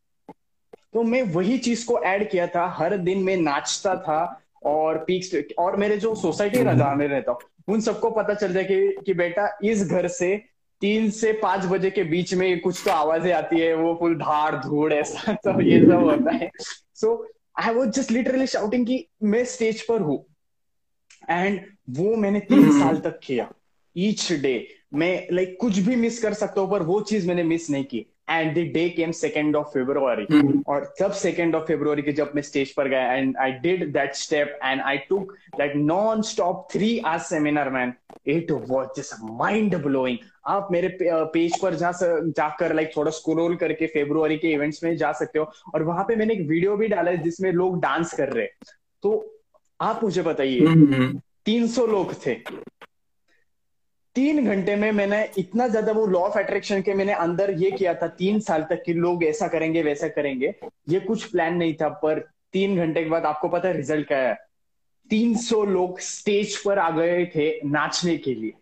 तो 0.93 1.02
मैं 1.02 1.23
वही 1.23 1.59
चीज़ 1.59 1.87
को 1.87 1.99
ऐड 2.02 2.31
किया 2.31 2.47
था 2.47 2.66
हर 2.69 2.97
दिन 2.99 3.23
मैं 3.23 3.37
नाचता 3.37 3.97
था 3.97 4.43
और 4.64 4.99
पीक 4.99 5.55
और 5.59 5.76
मेरे 5.76 5.97
जो 5.97 6.14
सोसाइटी 6.14 6.62
ना 6.62 6.73
जहाँ 6.73 6.95
में 6.97 7.09
रहता 7.09 7.33
हूँ 7.33 7.40
उन 7.69 7.81
सबको 7.81 8.11
पता 8.11 8.35
चल 8.35 8.53
जाए 8.53 8.65
कि, 8.65 8.97
कि 9.07 9.15
बेटा 9.15 9.59
इस 9.65 9.87
घर 9.89 10.09
से 10.09 10.37
तीन 10.81 11.11
से 11.11 11.33
पाँच 11.33 11.65
बजे 11.65 11.91
के 11.91 12.05
बीच 12.05 12.35
में 12.35 12.61
कुछ 12.61 12.83
तो 12.85 12.91
आवाज़ें 12.91 13.33
आती 13.33 13.61
है 13.61 13.75
वो 13.75 13.95
फुल 14.01 14.15
धाड़ 14.15 14.55
धूड़ 14.55 14.93
ऐसा 14.93 15.33
तो 15.45 15.61
ये 15.61 15.81
सब 15.81 16.03
होता 16.03 16.35
है। 16.37 16.51
So 16.95 17.29
I 17.61 17.75
was 17.75 17.89
just 17.89 18.11
literally 18.11 18.47
shouting 18.47 18.87
कि 18.87 19.07
मैं 19.23 19.45
स्टेज 19.45 19.83
पर 19.83 20.01
हूँ। 20.01 20.25
एंड 21.31 21.61
वो 21.91 22.17
मैंने 22.17 22.41
तीन 22.41 22.65
हम्म। 22.65 22.81
साल 22.81 22.97
तक 22.97 23.21
किया। 23.23 23.53
ईच 23.97 24.33
डे 24.33 24.69
मैं 24.95 25.27
लाइक 25.33 25.49
like, 25.49 25.61
कुछ 25.61 25.79
भी 25.79 25.97
मिस 25.97 26.23
कर 26.23 26.35
सकता 26.35 26.61
हूँ 26.61 26.71
पर 26.71 26.83
वो 26.83 27.01
चीज़ 27.01 27.29
मैंने 27.29 27.43
मिस 27.43 27.71
नहीं 27.71 27.85
की। 27.85 28.07
And 28.28 28.54
the 28.54 28.62
day 28.73 28.88
came 28.90 29.11
second 29.12 29.56
of 29.56 29.66
February 29.68 30.26
और 30.68 30.85
तब 31.00 31.12
सेकेंड 31.12 31.54
ऑफ़ 31.54 31.64
फेब्रुवरी 31.64 32.02
के 32.02 32.12
जब 32.12 32.33
मैं 32.35 32.42
स्टेज 32.42 32.73
पर 32.75 32.88
गया 32.88 33.12
and 33.12 33.37
I 33.37 33.52
did 33.62 33.92
that 33.92 34.14
step 34.14 34.59
and 34.64 34.80
I 34.80 34.99
took 35.09 35.33
that 35.59 35.76
non 35.76 36.23
stop 36.23 36.66
three 36.73 36.99
hour 37.06 37.18
seminar 37.18 37.71
man 37.71 37.92
it 38.26 38.50
was 38.50 38.88
just 38.97 39.14
mind 39.38 39.76
blowing 39.83 40.18
आप 40.47 40.68
मेरे 40.73 40.88
page 41.02 41.61
पर 41.62 41.75
जा 41.75 41.90
जाकर 42.02 42.75
लाइक 42.75 42.90
थोड़ा 42.97 43.11
स्क्रोल 43.11 43.56
करके 43.56 43.87
फेब्रुवरी 43.87 44.37
के 44.38 44.49
इवेंट्स 44.49 44.83
में 44.85 44.97
जा 44.97 45.12
सकते 45.12 45.38
हो। 45.38 45.50
और 45.75 45.83
वहाँ 45.83 46.04
पे 46.09 46.16
मैंने 46.16 46.35
एक 46.35 46.47
वीडियो 46.49 46.76
भी 46.76 46.88
डाला 46.88 47.11
है 47.11 47.23
जिसमें 47.23 47.50
लोग 47.52 47.80
डांस 47.83 48.12
कर 48.14 48.33
रहे 48.33 48.47
तो 49.02 49.14
आप 49.80 50.04
मुझे 50.04 50.23
बताइए 50.23 50.66
हम्म, 50.66 50.95
हम्म। 50.95 51.21
तीन 51.47 51.66
सौ 51.68 51.87
लोग 51.87 52.12
थे। 52.26 52.35
तीन 54.17 54.45
घंटे 54.47 54.75
में 54.77 54.93
मैंने 54.93 55.29
इतना 55.39 55.67
ज़्यादा 55.69 55.93
वो 55.93 56.07
लॉ 56.07 56.21
ऑफ़ 56.21 56.39
अट्रैक्शन 56.39 56.83
के 56.83 56.95
मैंने 56.95 57.13
अंदर 57.13 57.51
ये 57.51 57.71
किया 57.71 57.95
था, 57.95 58.07
तीन 58.09 58.41
साल 58.41 58.63
तक 58.63 58.83
कि 58.87 58.93
लोग 58.93 59.25
ऐसा 59.25 59.49
करेंगे, 59.49 59.83
वैसा 59.83 60.09
करेंगे। 60.09 60.55
ये 60.89 61.01
कुछ 61.01 61.25
प्लान 61.25 61.57
नहीं 61.57 61.75
था, 61.75 61.89
पर 61.89 62.19
तीन 62.53 62.77
घंटे 62.77 63.03
के 63.05 63.11
बाद 63.11 63.25
आपको 63.25 63.49
पता 63.49 63.69
है 63.69 63.77
रिज़ल्ट 63.77 64.07
क्या 64.09 64.19
है? 64.19 64.35
तीन 65.11 65.37
सौ 65.37 65.65
लोग 65.65 66.01
स्टेज 66.01 66.57
पर 66.57 66.79
आ 66.79 66.91
गए 66.91 67.25
थे 67.27 67.49
नाचने 67.65 68.17
के 68.17 68.35
लिए। 68.35 68.53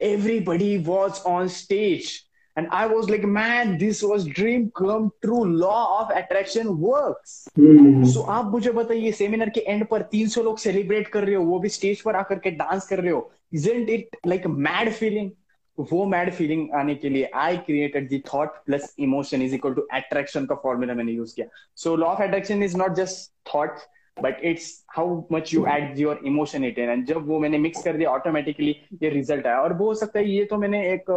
Everybody 0.00 0.76
was 0.78 1.20
on 1.26 1.48
stage 1.48 2.12
And 2.56 2.68
I 2.70 2.86
was 2.86 3.08
like, 3.08 3.24
man, 3.24 3.78
this 3.78 4.02
was 4.02 4.24
dream 4.26 4.70
come 4.70 5.10
true. 5.22 5.44
Law 5.44 6.00
of 6.00 6.10
attraction 6.12 6.78
works. 6.78 7.48
Hmm. 7.56 8.04
So 8.04 8.24
आप 8.30 8.50
मुझे 8.52 8.72
बताइए 8.72 9.12
सेमिनार 9.12 9.50
के 9.50 9.60
एंड 9.60 9.86
पर 9.88 10.02
300 10.14 10.44
लोग 10.44 10.58
सेलिब्रेट 10.58 11.08
कर 11.08 11.24
रहे 11.24 11.34
हो 11.34 11.44
वो 11.44 11.58
भी 11.58 11.68
स्टेज 11.68 12.00
पर 12.00 12.16
आकर 12.16 12.38
के 12.38 12.50
डांस 12.56 12.86
कर 12.88 13.00
रहे 13.00 13.12
हो 13.12 13.30
isn't 13.54 13.94
it 13.96 14.18
like 14.28 14.46
mad 14.58 14.92
feeling 14.92 15.30
वो 15.78 16.04
मैड 16.06 16.30
फीलिंग 16.32 16.68
आने 16.76 16.94
के 16.94 17.08
लिए 17.08 17.30
I 17.34 17.56
created 17.66 18.08
the 18.08 18.22
thought 18.32 18.56
plus 18.66 18.94
emotion 19.00 19.42
is 19.42 19.54
equal 19.54 19.74
to 19.74 19.86
attraction 19.92 20.46
का 20.46 20.54
फॉर्मूला 20.62 20.94
मैंने 20.94 21.12
यूज़ 21.12 21.34
किया 21.36 21.46
so 21.82 21.96
law 21.96 22.06
of 22.06 22.22
attraction 22.22 22.62
is 22.62 22.76
not 22.78 22.94
just 22.94 23.30
thought 23.54 23.78
but 24.16 24.40
it's 24.44 24.72
how 24.96 25.22
much 25.32 25.52
you 25.54 25.64
add 25.66 25.98
your 25.98 26.20
emotion 26.26 26.64
it 26.64 26.78
and 26.78 27.04
जब 27.06 27.28
वो 27.28 27.38
मैंने 27.40 27.58
mix 27.58 27.82
कर 27.84 27.96
दिया 27.96 28.10
automatically 28.10 28.76
ये 29.02 29.10
result 29.10 29.46
आया 29.46 29.60
और 29.60 29.72
वो 29.72 29.86
हो 29.86 29.94
सकता 29.94 30.18
है 30.18 30.28
ये 30.30 30.44
तो 30.44 30.56
मैंने 30.58 30.88
एक 30.92 31.10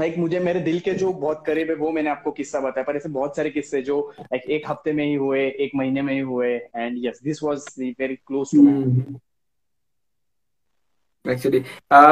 लाइक 0.00 0.18
मुझे 0.18 0.40
मेरे 0.40 0.60
दिल 0.60 0.80
के 0.80 0.90
जो 0.94 1.12
बहुत 1.12 1.42
करीब 1.46 1.68
है 1.70 1.74
वो 1.76 1.90
मैंने 1.90 2.10
आपको 2.10 2.30
किस्सा 2.30 2.60
बताया 2.60 2.84
पर 2.84 2.96
ऐसे 2.96 3.08
बहुत 3.08 3.36
सारे 3.36 3.50
किस्से 3.50 3.82
जो 3.82 4.14
लाइक 4.20 4.42
एक 4.50 4.62
हफ़्ते 4.68 4.92
में 4.92 5.04
ही 5.04 5.14
हुए 5.14 5.46
एक 5.46 5.70
महीने 5.76 6.02
में 6.02 6.12
ही 6.14 6.20
हुए 6.20 6.54
and 6.76 6.96
yes 7.06 7.20
this 7.24 7.42
was 7.42 7.64
very 7.80 8.14
close 8.16 8.50
to 8.54 9.20
actually 11.30 11.62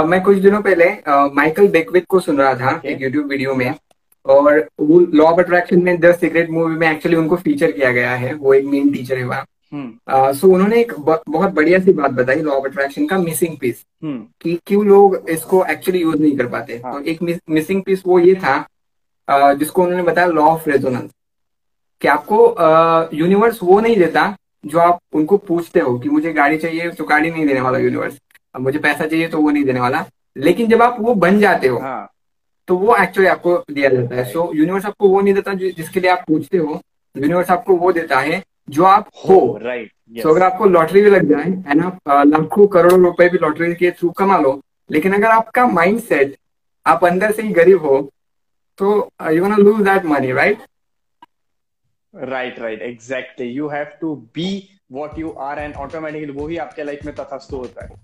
मैं 0.08 0.22
कुछ 0.22 0.38
दिनों 0.38 0.62
पहले 0.62 0.84
माइकल 1.08 1.66
uh, 1.66 1.72
बेकविथ 1.72 2.02
को 2.02 2.20
सुन 2.20 2.38
रहा 2.38 2.54
था 2.54 2.74
okay. 2.74 2.90
एक 2.90 3.02
यूट्यूब 3.02 3.26
वीडियो 3.26 3.54
में 3.54 3.74
और 4.26 4.68
वो 4.80 5.00
लॉ 5.00 5.24
ऑफ़ 5.24 5.40
अट्रैक्शन 5.40 5.82
में 5.82 6.00
द 6.00 6.14
सीक्रेट 6.14 6.50
मूवी 6.50 6.74
में 6.74 6.90
एक्चुअली 6.90 7.16
उनको 7.16 7.36
फीचर 7.36 7.72
किया 7.72 7.90
गया 7.92 8.14
है 8.14 8.34
वो 8.34 8.54
एक 8.54 8.64
मेन 8.64 8.92
टीचर 8.92 9.18
है 9.18 9.24
वहाँ। 9.24 9.44
सो 9.72 9.76
हम्म। 9.76 10.32
so, 10.32 10.44
उन्होंने 10.44 10.80
एक 10.80 10.92
बहुत 10.98 11.52
बढ़िया 11.52 11.78
सी 11.78 11.92
बात 11.92 12.10
बताई 12.10 12.40
लॉ 12.42 12.52
ऑफ़ 12.52 12.66
अट्रैक्शन 12.66 13.06
का 13.06 13.18
मिसिंग 13.18 13.56
पीस 13.58 13.84
हम्म। 14.02 14.18
कि 14.40 14.58
क्यों 14.66 14.84
लोग 14.86 15.30
इसको 15.30 15.64
एक्चुअली 15.64 16.00
यूज़ 16.00 16.20
नहीं 16.22 16.36
कर 16.38 16.46
पाते 16.46 16.80
हाँ. 16.84 16.92
तो 16.92 17.10
एक 17.10 17.22
मिसिंग 17.50 17.82
पीस 17.82 18.02
वो 18.06 18.18
ये 18.18 18.34
था 18.34 19.54
जिसको 19.54 19.82
उन्होंने 19.82 20.02
बताया 20.02 20.26
लॉ 20.28 20.44
ऑफ़ 20.46 20.68
रेजोनेंस 20.70 21.10
कि 22.02 22.08
आपको 22.08 23.16
यूनिवर्स 23.16 23.62
वो 23.62 23.80
नहीं 23.80 23.96
देता 23.96 24.34
जो 24.66 24.78
आप 24.78 24.98
उनको 25.14 25.36
पूछते 25.38 25.80
हो 25.80 25.98
कि 25.98 26.08
मुझे 26.08 26.32
गाड़ी 26.32 26.58
चाहिए 26.58 26.90
तो 26.90 27.04
गाड़ी 27.04 27.30
नहीं 27.30 27.46
देने 27.46 27.60
वाला 27.60 27.78
यूनिवर्स 27.78 28.18
मुझे 28.54 28.78
पैसा 28.78 29.06
चाहिए 29.06 29.28
तो 29.28 29.38
वो 29.38 29.50
नहीं 29.50 29.64
देने 29.64 29.80
वाला 29.80 30.04
लेकिन 30.36 30.68
जब 30.68 30.82
आप 30.82 30.96
वो 31.00 31.14
बन 31.16 31.40
जाते 31.40 31.68
हो 31.68 31.78
हाँ. 31.78 32.08
तो 32.68 32.76
वो 32.76 32.96
एक्चुअली 32.96 33.28
आपको 33.28 33.56
दिया 33.70 33.88
जाता 33.88 34.16
है 34.16 34.24
सो 34.24 34.50
यूनिवर्स 34.54 34.86
आपको 34.86 35.08
वो 35.08 35.20
नहीं 35.20 35.34
देता 35.34 35.54
जिसके 35.54 36.00
लिए 36.00 36.10
आप 36.10 36.24
पूछते 36.28 36.58
हो 36.58 36.80
यूनिवर्स 37.14 37.50
आपको 37.50 37.76
वो 37.76 37.92
देता 37.92 38.18
है 38.20 38.42
जो 38.68 38.84
आप 38.84 39.08
हो। 39.26 39.58
राइट 39.62 39.88
right, 39.88 40.22
तो 40.22 40.30
अगर 40.30 40.42
आपको 40.42 40.66
लॉटरी 40.66 41.02
भी 41.02 41.10
लग 41.10 41.28
जाए 41.30 41.50
है 41.68 41.74
ना 41.74 42.22
लाखों 42.24 42.66
करोड़ों 42.66 43.00
रुपए 43.00 43.28
भी 43.28 43.38
लॉटरी 43.38 43.74
के 43.74 43.90
थ्रू 43.90 44.10
कमा 44.18 44.38
लो 44.38 44.60
लेकिन 44.90 45.14
अगर 45.14 45.30
आपका 45.30 45.66
माइंड 45.68 46.00
सेट 46.02 46.36
आप 46.86 47.04
अंदर 47.04 47.32
से 47.32 47.42
ही 47.42 47.52
गरीब 47.54 47.84
हो 47.86 48.00
तो 48.78 48.92
you 49.30 49.42
want 49.42 49.58
lose 49.58 49.82
that 49.84 50.04
money 50.04 50.32
right 50.32 50.58
right 52.14 52.58
right 52.60 52.82
exactly 52.82 53.46
you 53.48 53.68
have 53.68 53.86
to 54.00 54.14
be 54.34 54.48
what 54.92 55.18
you 55.18 55.30
are 55.40 55.58
and 55.58 55.74
automatically 55.74 56.32
वो 56.32 56.46
ही 56.48 56.56
आपके 56.64 56.84
लाइफ 56.84 57.04
में 57.06 57.14
तथास्तु 57.14 57.56
होता 57.56 57.84
है। 57.84 58.00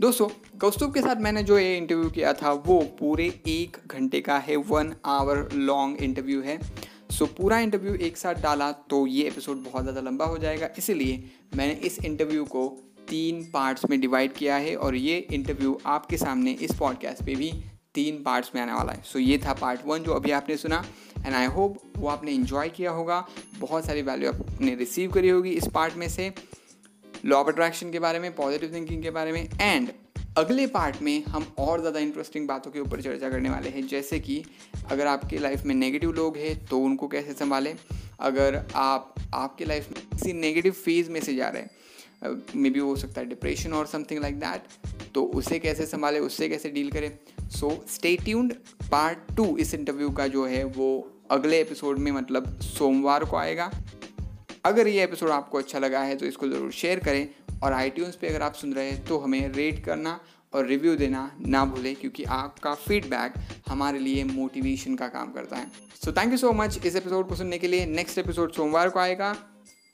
दोस्तों 0.00 0.28
कौस्तुभ 0.60 0.92
के 0.94 1.00
साथ 1.00 1.16
मैंने 1.16 1.42
जो 1.42 1.58
ये 1.58 1.76
इंटरव्यू 1.76 2.08
किया 2.10 2.32
था 2.32 2.50
वो 2.66 2.78
पूरे 2.98 3.24
एक 3.48 3.76
घंटे 3.86 4.20
का 4.20 4.36
है 4.38 4.54
वन 4.68 4.94
आवर 5.06 5.48
लॉन्ग 5.52 6.02
इंटरव्यू 6.02 6.40
है। 6.42 6.58
सो 6.58 7.24
so, 7.24 7.30
पूरा 7.30 7.58
इंटरव्यू 7.58 7.94
एक 7.96 8.16
साथ 8.16 8.40
डाला 8.42 8.70
तो 8.90 9.06
ये 9.06 9.26
एपिसोड 9.26 9.62
बहुत 9.64 9.82
ज़्यादा 9.82 10.00
लंबा 10.00 10.24
हो 10.24 10.38
जाएगा। 10.38 10.68
इसीलिए 10.78 11.22
मैंने 11.56 11.72
इस 11.86 11.98
इंटरव्यू 12.00 12.44
को 12.46 12.66
तीन 13.08 13.42
पार्ट्स 13.52 13.84
में 13.90 14.00
डिवाइड 14.00 14.32
किया 14.32 14.56
है 14.56 14.74
और 14.76 14.94
ये 14.94 15.18
इंटरव्यू 15.18 15.78
आपके 15.86 16.16
सामने 16.16 16.52
इस 16.52 16.74
पॉडकास्ट 16.78 17.24
पे 17.24 17.34
भी 17.34 17.52
तीन 17.94 18.22
पार्ट्स 18.22 18.50
में 18.54 18.62
आने 18.62 18.72
वाला 18.72 18.92
है। 18.92 19.02
सो 19.02 19.18
so, 19.18 19.24
ये 19.24 19.38
था 19.38 19.52
पार्ट 19.54 19.86
वन 19.86 20.02
जो 20.02 20.12
अभी 20.12 20.30
आपने 20.30 20.56
सुना 20.56 20.82
एंड 21.18 21.34
आई 21.34 21.46
होप 21.48 21.78
वो 21.96 22.08
आपने 22.08 22.32
इन्जॉय 22.32 22.68
किया 22.70 22.90
होगा। 22.92 23.24
बहुत 23.58 23.84
सारी 23.86 24.02
वैल्यू 24.02 24.30
आपने 24.30 24.74
रिसीव 24.76 25.12
करी 25.12 25.28
होगी 25.28 25.50
इस 25.52 25.68
पार्ट 25.74 25.96
में 25.96 26.08
से 26.08 26.32
लॉ 27.24 27.36
ऑफ़ 27.36 27.48
अट्रैक्शन 27.48 27.92
के 27.92 27.98
बारे 27.98 28.18
में 28.18 28.34
पॉजिटिव 28.34 28.74
थिंकिंग 28.74 29.02
के 29.02 29.10
बारे 29.10 29.32
में 29.32 29.48
एंड 29.60 29.92
अगले 30.38 30.66
पार्ट 30.66 30.96
में 31.02 31.24
हम 31.24 31.46
और 31.58 31.80
ज़्यादा 31.80 32.00
इंटरेस्टिंग 32.00 32.46
बातों 32.48 32.70
के 32.70 32.80
ऊपर 32.80 33.00
चर्चा 33.02 33.28
करने 33.30 33.50
वाले 33.50 33.68
हैं। 33.68 33.86
जैसे 33.88 34.18
कि 34.20 34.42
अगर 34.90 35.06
आपके 35.06 35.38
लाइफ 35.38 35.64
में 35.64 35.74
नेगेटिव 35.74 36.12
लोग 36.12 36.36
हैं 36.36 36.54
तो 36.66 36.78
उनको 36.78 37.08
कैसे 37.08 37.32
संभालें? 37.32 37.74
अगर 38.20 38.60
आप, 38.74 39.14
आपके 39.34 39.64
लाइफ 39.64 39.88
में 39.90 40.00
किसी 40.08 40.32
नेगेटिव 40.32 40.72
फ़ेज़ 40.74 41.10
में 41.10 41.20
से 41.20 41.34
जा 41.34 41.48
रहे 41.48 41.62
हैं 41.62 42.42
मे 42.56 42.70
बी 42.70 42.78
हो 42.78 42.94
सकता 42.96 43.20
है 43.20 43.26
डिप्रेशन 43.28 43.72
और 43.72 43.86
समथिंग 43.86 44.20
लाइक 44.22 44.38
दैट 44.40 45.08
तो 45.14 45.22
उसे 45.34 45.58
कैसे 45.58 45.86
संभालें? 45.86 46.20
उससे 46.20 46.48
कैसे 46.48 46.70
डील 46.70 46.90
करें? 46.90 47.10
So 47.50 47.70
stay 47.88 48.16
tuned 48.16 48.52
part 48.90 49.34
two 49.36 49.56
इस 49.56 49.74
इंटरव्यू 49.74 50.10
का 50.10 50.26
जो 50.28 50.46
है, 50.46 50.62
वो 50.64 51.12
अगले 51.30 51.60
एपिसोड 51.60 51.98
में 51.98 52.12
मतलब 52.12 52.58
सोमवार 52.60 53.24
को 53.24 53.36
आएगा। 53.36 53.70
अगर 54.64 54.88
ये 54.88 55.02
एपिसोड 55.04 55.30
आपको 55.30 55.58
अच्छा 55.58 55.78
लगा 55.78 56.00
है 56.00 56.16
तो 56.16 56.26
इसको 56.26 56.48
ज़रूर 56.48 56.70
शेयर 56.74 57.00
करें। 57.00 57.28
और 57.62 57.72
आई 57.72 57.90
पे 57.90 58.28
अगर 58.28 58.42
आप 58.42 58.54
सुन 58.54 58.72
रहे 58.72 58.90
हैं 58.90 59.04
तो 59.06 59.18
हमें 59.18 59.48
रेट 59.48 59.84
करना 59.84 60.20
और 60.54 60.66
रिव्यू 60.66 60.96
देना 60.96 61.30
ना 61.46 61.64
भूलें, 61.64 61.94
क्योंकि 61.96 62.24
आपका 62.24 62.74
फीडबैक 62.74 63.34
हमारे 63.68 63.98
लिए 63.98 64.24
मोटिवेशन 64.24 64.96
का 64.96 65.08
काम 65.08 65.32
करता 65.32 65.56
है। 65.56 65.66
So 66.04 66.12
thank 66.12 66.32
you 66.32 66.38
so 66.38 66.52
much 66.52 66.78
इस 66.86 66.96
एपिसोड 66.96 67.28
को 67.28 67.36
सुनने 67.36 67.58
के 67.58 67.68
लिए। 67.68 67.86
नेक्स्ट 67.86 68.18
एपिसोड 68.18 68.52
सोमवार 68.52 68.88
को 68.88 68.98
आएगा। 68.98 69.32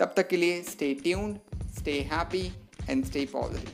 तब 0.01 0.15
तक 0.17 0.29
के 0.29 0.37
लिए 0.37 0.63
stay 0.63 0.95
tuned 0.95 1.37
stay 1.79 2.01
happy 2.13 2.53
and 2.91 3.05
stay 3.05 3.29
positive 3.33 3.71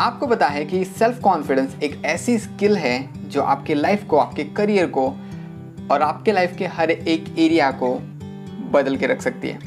आपको 0.00 0.26
पता 0.26 0.46
है 0.48 0.64
कि 0.64 0.84
सेल्फ 0.84 1.20
कॉन्फिडेंस 1.20 1.74
एक 1.82 2.04
ऐसी 2.04 2.38
स्किल 2.38 2.76
है 2.76 3.15
जो 3.36 3.42
आपके 3.42 3.74
लाइफ 3.74 4.04
को 4.04 4.16
आपके 4.16 4.44
करियर 4.56 4.86
को 4.88 5.06
और 5.90 6.02
आपके 6.02 6.32
लाइफ 6.32 6.56
के 6.56 6.66
हर 6.66 6.90
एक 6.90 7.34
एरिया 7.38 7.70
को 7.70 7.94
बदल 8.72 8.96
के 8.96 9.06
रख 9.06 9.22
सकती 9.22 9.48
है। 9.48 9.58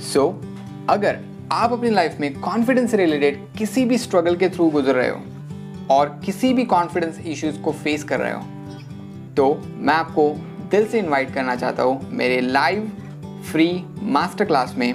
सो 0.00 0.20
so, 0.20 0.90
अगर 0.90 1.18
आप 1.52 1.72
अपनी 1.72 1.90
लाइफ 1.90 2.16
में 2.20 2.32
कॉन्फिडेंस 2.40 2.94
रिलेटेड 2.94 3.38
किसी 3.58 3.84
भी 3.84 3.98
स्ट्रगल 3.98 4.36
के 4.36 4.48
थ्रू 4.48 4.68
गुजर 4.70 4.94
रहे 4.94 5.08
हो 5.08 5.94
और 5.94 6.20
किसी 6.24 6.52
भी 6.52 6.64
कॉन्फिडेंस 6.64 7.18
इश्यूज़ 7.26 7.60
को 7.60 7.72
फेस 7.72 8.04
कर 8.04 8.20
रहे 8.20 8.32
हो 8.32 8.42
तो 9.36 9.46
मैं 9.76 9.94
आपको 9.94 10.28
दिल 10.70 10.86
से 10.86 10.98
इनवाइट 10.98 11.32
करना 11.34 11.56
चाहता 11.56 11.82
हूँ 11.82 12.10
मेरे 12.12 12.40
लाइव 12.40 12.90
फ्री 13.52 13.72
मास्टर 14.02 14.44
क्लास 14.44 14.74
में 14.78 14.92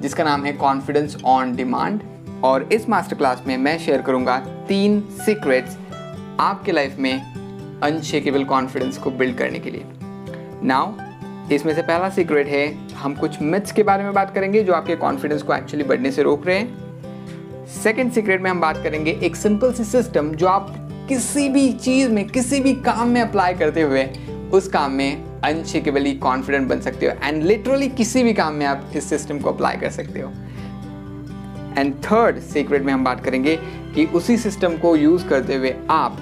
जिसका 0.00 0.24
नाम 0.24 0.44
है 0.44 0.52
कॉन्फिडेंस 0.52 1.16
ऑन 1.24 1.54
डिमांड 1.56 2.00
और 2.44 2.68
इस 2.72 2.88
मास्टर 2.88 3.16
क्लास 3.16 3.42
में 3.46 3.56
मैं 3.58 3.78
शेयर 3.78 4.02
करूँगा 4.02 4.38
तीन 4.68 5.00
सीक्रेट्स 5.10 5.76
आपके 6.40 6.72
लाइफ 6.72 6.96
में 6.98 7.20
अनशेकेबल 7.82 8.44
कॉन्फिडेंस 8.44 8.98
को 8.98 9.10
बिल्ड 9.10 9.38
करने 9.38 9.58
के 9.58 9.70
लिए। 9.70 9.84
नाउ 10.62 10.92
इसमें 11.52 11.74
से 11.74 11.82
पहला 11.82 12.10
सीक्रेट 12.10 12.48
है, 12.48 12.88
हम 12.94 13.14
कुछ 13.14 13.42
मिथ्स 13.42 13.72
के 13.72 13.82
बारे 13.82 14.04
में 14.04 14.12
बात 14.12 14.34
करेंगे 14.34 14.62
जो 14.62 14.72
आपके 14.72 14.96
कॉन्फिडेंस 14.96 15.42
को 15.42 15.54
एक्चुअली 15.54 15.84
बढ़ने 15.84 16.10
से 16.12 16.22
रोक 16.22 16.46
रहे 16.46 16.58
हैं। 16.58 17.66
सेकेंड 17.66 18.12
सीक्रेट 18.12 18.42
में 18.42 18.50
हम 18.50 18.60
बात 18.60 18.76
करेंगे 18.76 19.10
एक 19.22 19.36
सिंपल 19.36 19.72
सी 19.72 19.84
सिस्टम 19.84 20.32
जो 20.32 20.46
आप 20.46 20.76
किसी 21.08 21.48
भी 21.48 21.72
चीज़ 21.72 22.10
में, 22.10 22.28
किसी 22.28 22.60
भी 22.60 22.72
काम 22.72 23.08
में 23.08 23.20
अप्लाई 23.20 23.54
करते 23.54 23.82
हुए, 23.82 24.04
उस 24.52 24.68
काम 24.68 24.92
में 24.92 25.40
अनशेकेबली 25.40 26.12
कॉन्फिडेंट 26.14 26.68
बन 26.68 26.80
सकते 26.80 27.06
हो। 27.06 27.12
एंड 27.28 27.42
लिटरली 27.42 27.88
किसी 27.88 28.22
भी 28.22 28.32
काम 28.32 28.54
में 28.54 28.66
आप 28.66 28.90
इस 28.96 29.08
सिस्टम 29.08 29.38
को 29.38 29.50
अप्लाई 29.50 29.76
कर 29.76 29.90
सकते 29.90 30.20
हो। 30.20 30.32
एंड 31.78 31.94
थर्ड 32.04 32.38
सीक्रेट 32.42 32.82
में 32.82 32.92
हम 32.92 33.04
बात 33.04 33.24
करेंगे 33.24 33.56
कि 33.94 34.04
उसी 34.14 34.36
सिस्टम 34.36 34.76
को 34.78 34.94
यूज़ 34.96 35.26
करते 35.28 35.54
हुए 35.54 35.74
आप 35.90 36.16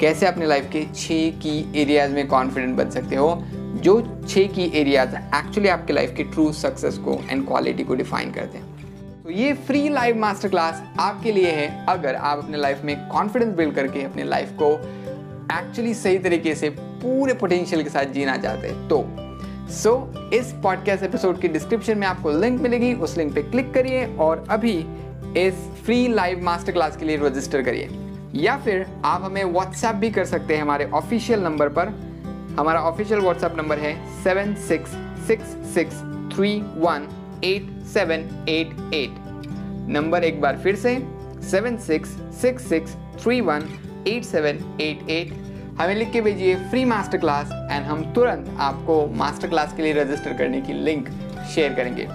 कैसे 0.00 0.26
अपने 0.26 0.46
लाइफ 0.46 0.68
के 0.72 0.84
छः 0.94 1.30
की 1.38 1.80
एरियाज़ 1.82 2.12
में 2.12 2.26
कॉन्फिडेंट 2.26 2.76
बन 2.76 2.90
सकते 2.90 3.16
हो, 3.16 3.42
जो 3.76 4.00
छः 4.28 4.46
की 4.46 4.70
एरियाज़ 4.80 5.16
एक्चुअली 5.36 5.68
आपके 5.68 5.92
लाइफ 5.92 6.14
की 6.16 6.24
ट्रू 6.24 6.50
सक्सेस 6.52 6.98
को 6.98 7.18
एंड 7.30 7.46
क्वालिटी 7.46 7.84
को 7.84 7.94
डिफाइन 7.94 8.32
करते 8.32 8.58
हैं। 8.58 8.68
तो 9.24 9.30
ये 9.30 9.52
फ्री 9.66 9.88
लाइव 9.88 10.16
मास्टर 10.16 10.48
क्लास 10.48 10.82
आपके 11.00 11.32
लिए 11.32 11.50
है, 11.50 11.86
अगर 11.88 12.14
आप 12.14 12.38
अपने 12.38 12.58
लाइफ 12.58 12.82
में 12.84 12.96
कॉन्फिडेंस 13.08 13.54
बिल्ड 13.56 13.74
करके 13.74 14.02
अपने 14.02 14.24
लाइफ 14.24 14.52
को 14.62 14.72
एक्चुअली 15.52 15.94
सही 15.94 16.18
तरीके 16.18 16.54
से 16.54 16.70
पूरे 16.78 17.34
पोटेंशियल 17.34 17.82
के 17.82 17.90
साथ 17.90 18.12
जीना 18.12 18.36
चाहते 18.36 18.68
हैं 18.68 18.88
तो 18.88 18.98
सो 19.70 19.90
so, 20.16 20.32
इस 20.34 20.52
पॉडकास्ट 20.62 21.02
एपिसोड 21.04 21.40
की 21.40 21.48
डिस्क्रिप्शन 21.48 21.98
में 21.98 22.06
आपको 22.06 22.30
लिंक 22.30 22.60
मिलेगी 22.60 22.92
उस 22.94 23.16
लिंक 23.18 23.34
पे 23.34 23.42
क्लिक 23.42 23.72
करिए 23.74 24.16
और 24.16 24.44
अभी 24.50 24.72
इस 25.40 25.54
फ्री 25.84 26.08
लाइव 26.08 26.42
मास्टर 26.44 26.72
क्लास 26.72 26.96
के 26.96 27.04
लिए 27.04 27.16
रजिस्टर 27.16 27.62
करिए। 27.62 27.88
या 28.34 28.56
फिर 28.56 28.86
आप 29.04 29.24
हमें 29.24 29.44
व्हाट्सएप 29.44 29.94
भी 29.94 30.10
कर 30.10 30.24
सकते 30.24 30.54
हैं 30.54 30.62
हमारे 30.62 30.84
ऑफिशियल 30.90 31.40
नंबर 31.40 31.68
पर। 31.68 31.88
हमारा 32.58 32.80
ऑफिशियल 32.80 33.20
व्हाट्सएप 33.20 33.54
नंबर 33.56 33.78
है 33.78 33.94
seven 34.24 34.54
six 34.68 34.90
six 35.26 35.56
six 35.74 35.94
three 36.34 36.54
one 36.76 37.08
eight 37.44 37.70
seven 37.86 38.28
eight 38.48 38.94
eight 38.94 39.14
number 39.90 40.24
एक 40.24 40.40
बार 40.40 40.58
फिर 40.58 40.76
से 40.76 40.96
seven 41.50 41.76
six 41.76 42.16
six 42.40 42.68
six 42.68 42.96
three 43.22 43.40
one 43.40 43.68
eight 44.08 44.24
seven 44.24 44.58
eight 44.80 45.10
eight 45.10 45.49
हमें 45.78 45.94
लिख 45.94 46.10
के 46.12 46.20
भेजिए 46.20 46.54
फ्री 46.70 46.84
मास्टर 46.84 47.18
क्लास 47.18 47.50
एंड 47.72 47.84
हम 47.84 48.02
तुरंत 48.12 48.56
आपको 48.60 49.06
मास्टर 49.06 49.48
क्लास 49.48 49.72
के 49.72 49.82
लिए 49.82 49.92
रजिस्टर 49.92 50.32
करने 50.32 50.60
की 50.60 50.72
लिंक 50.72 51.08
शेयर 51.54 51.74
करेंगे। 51.74 52.08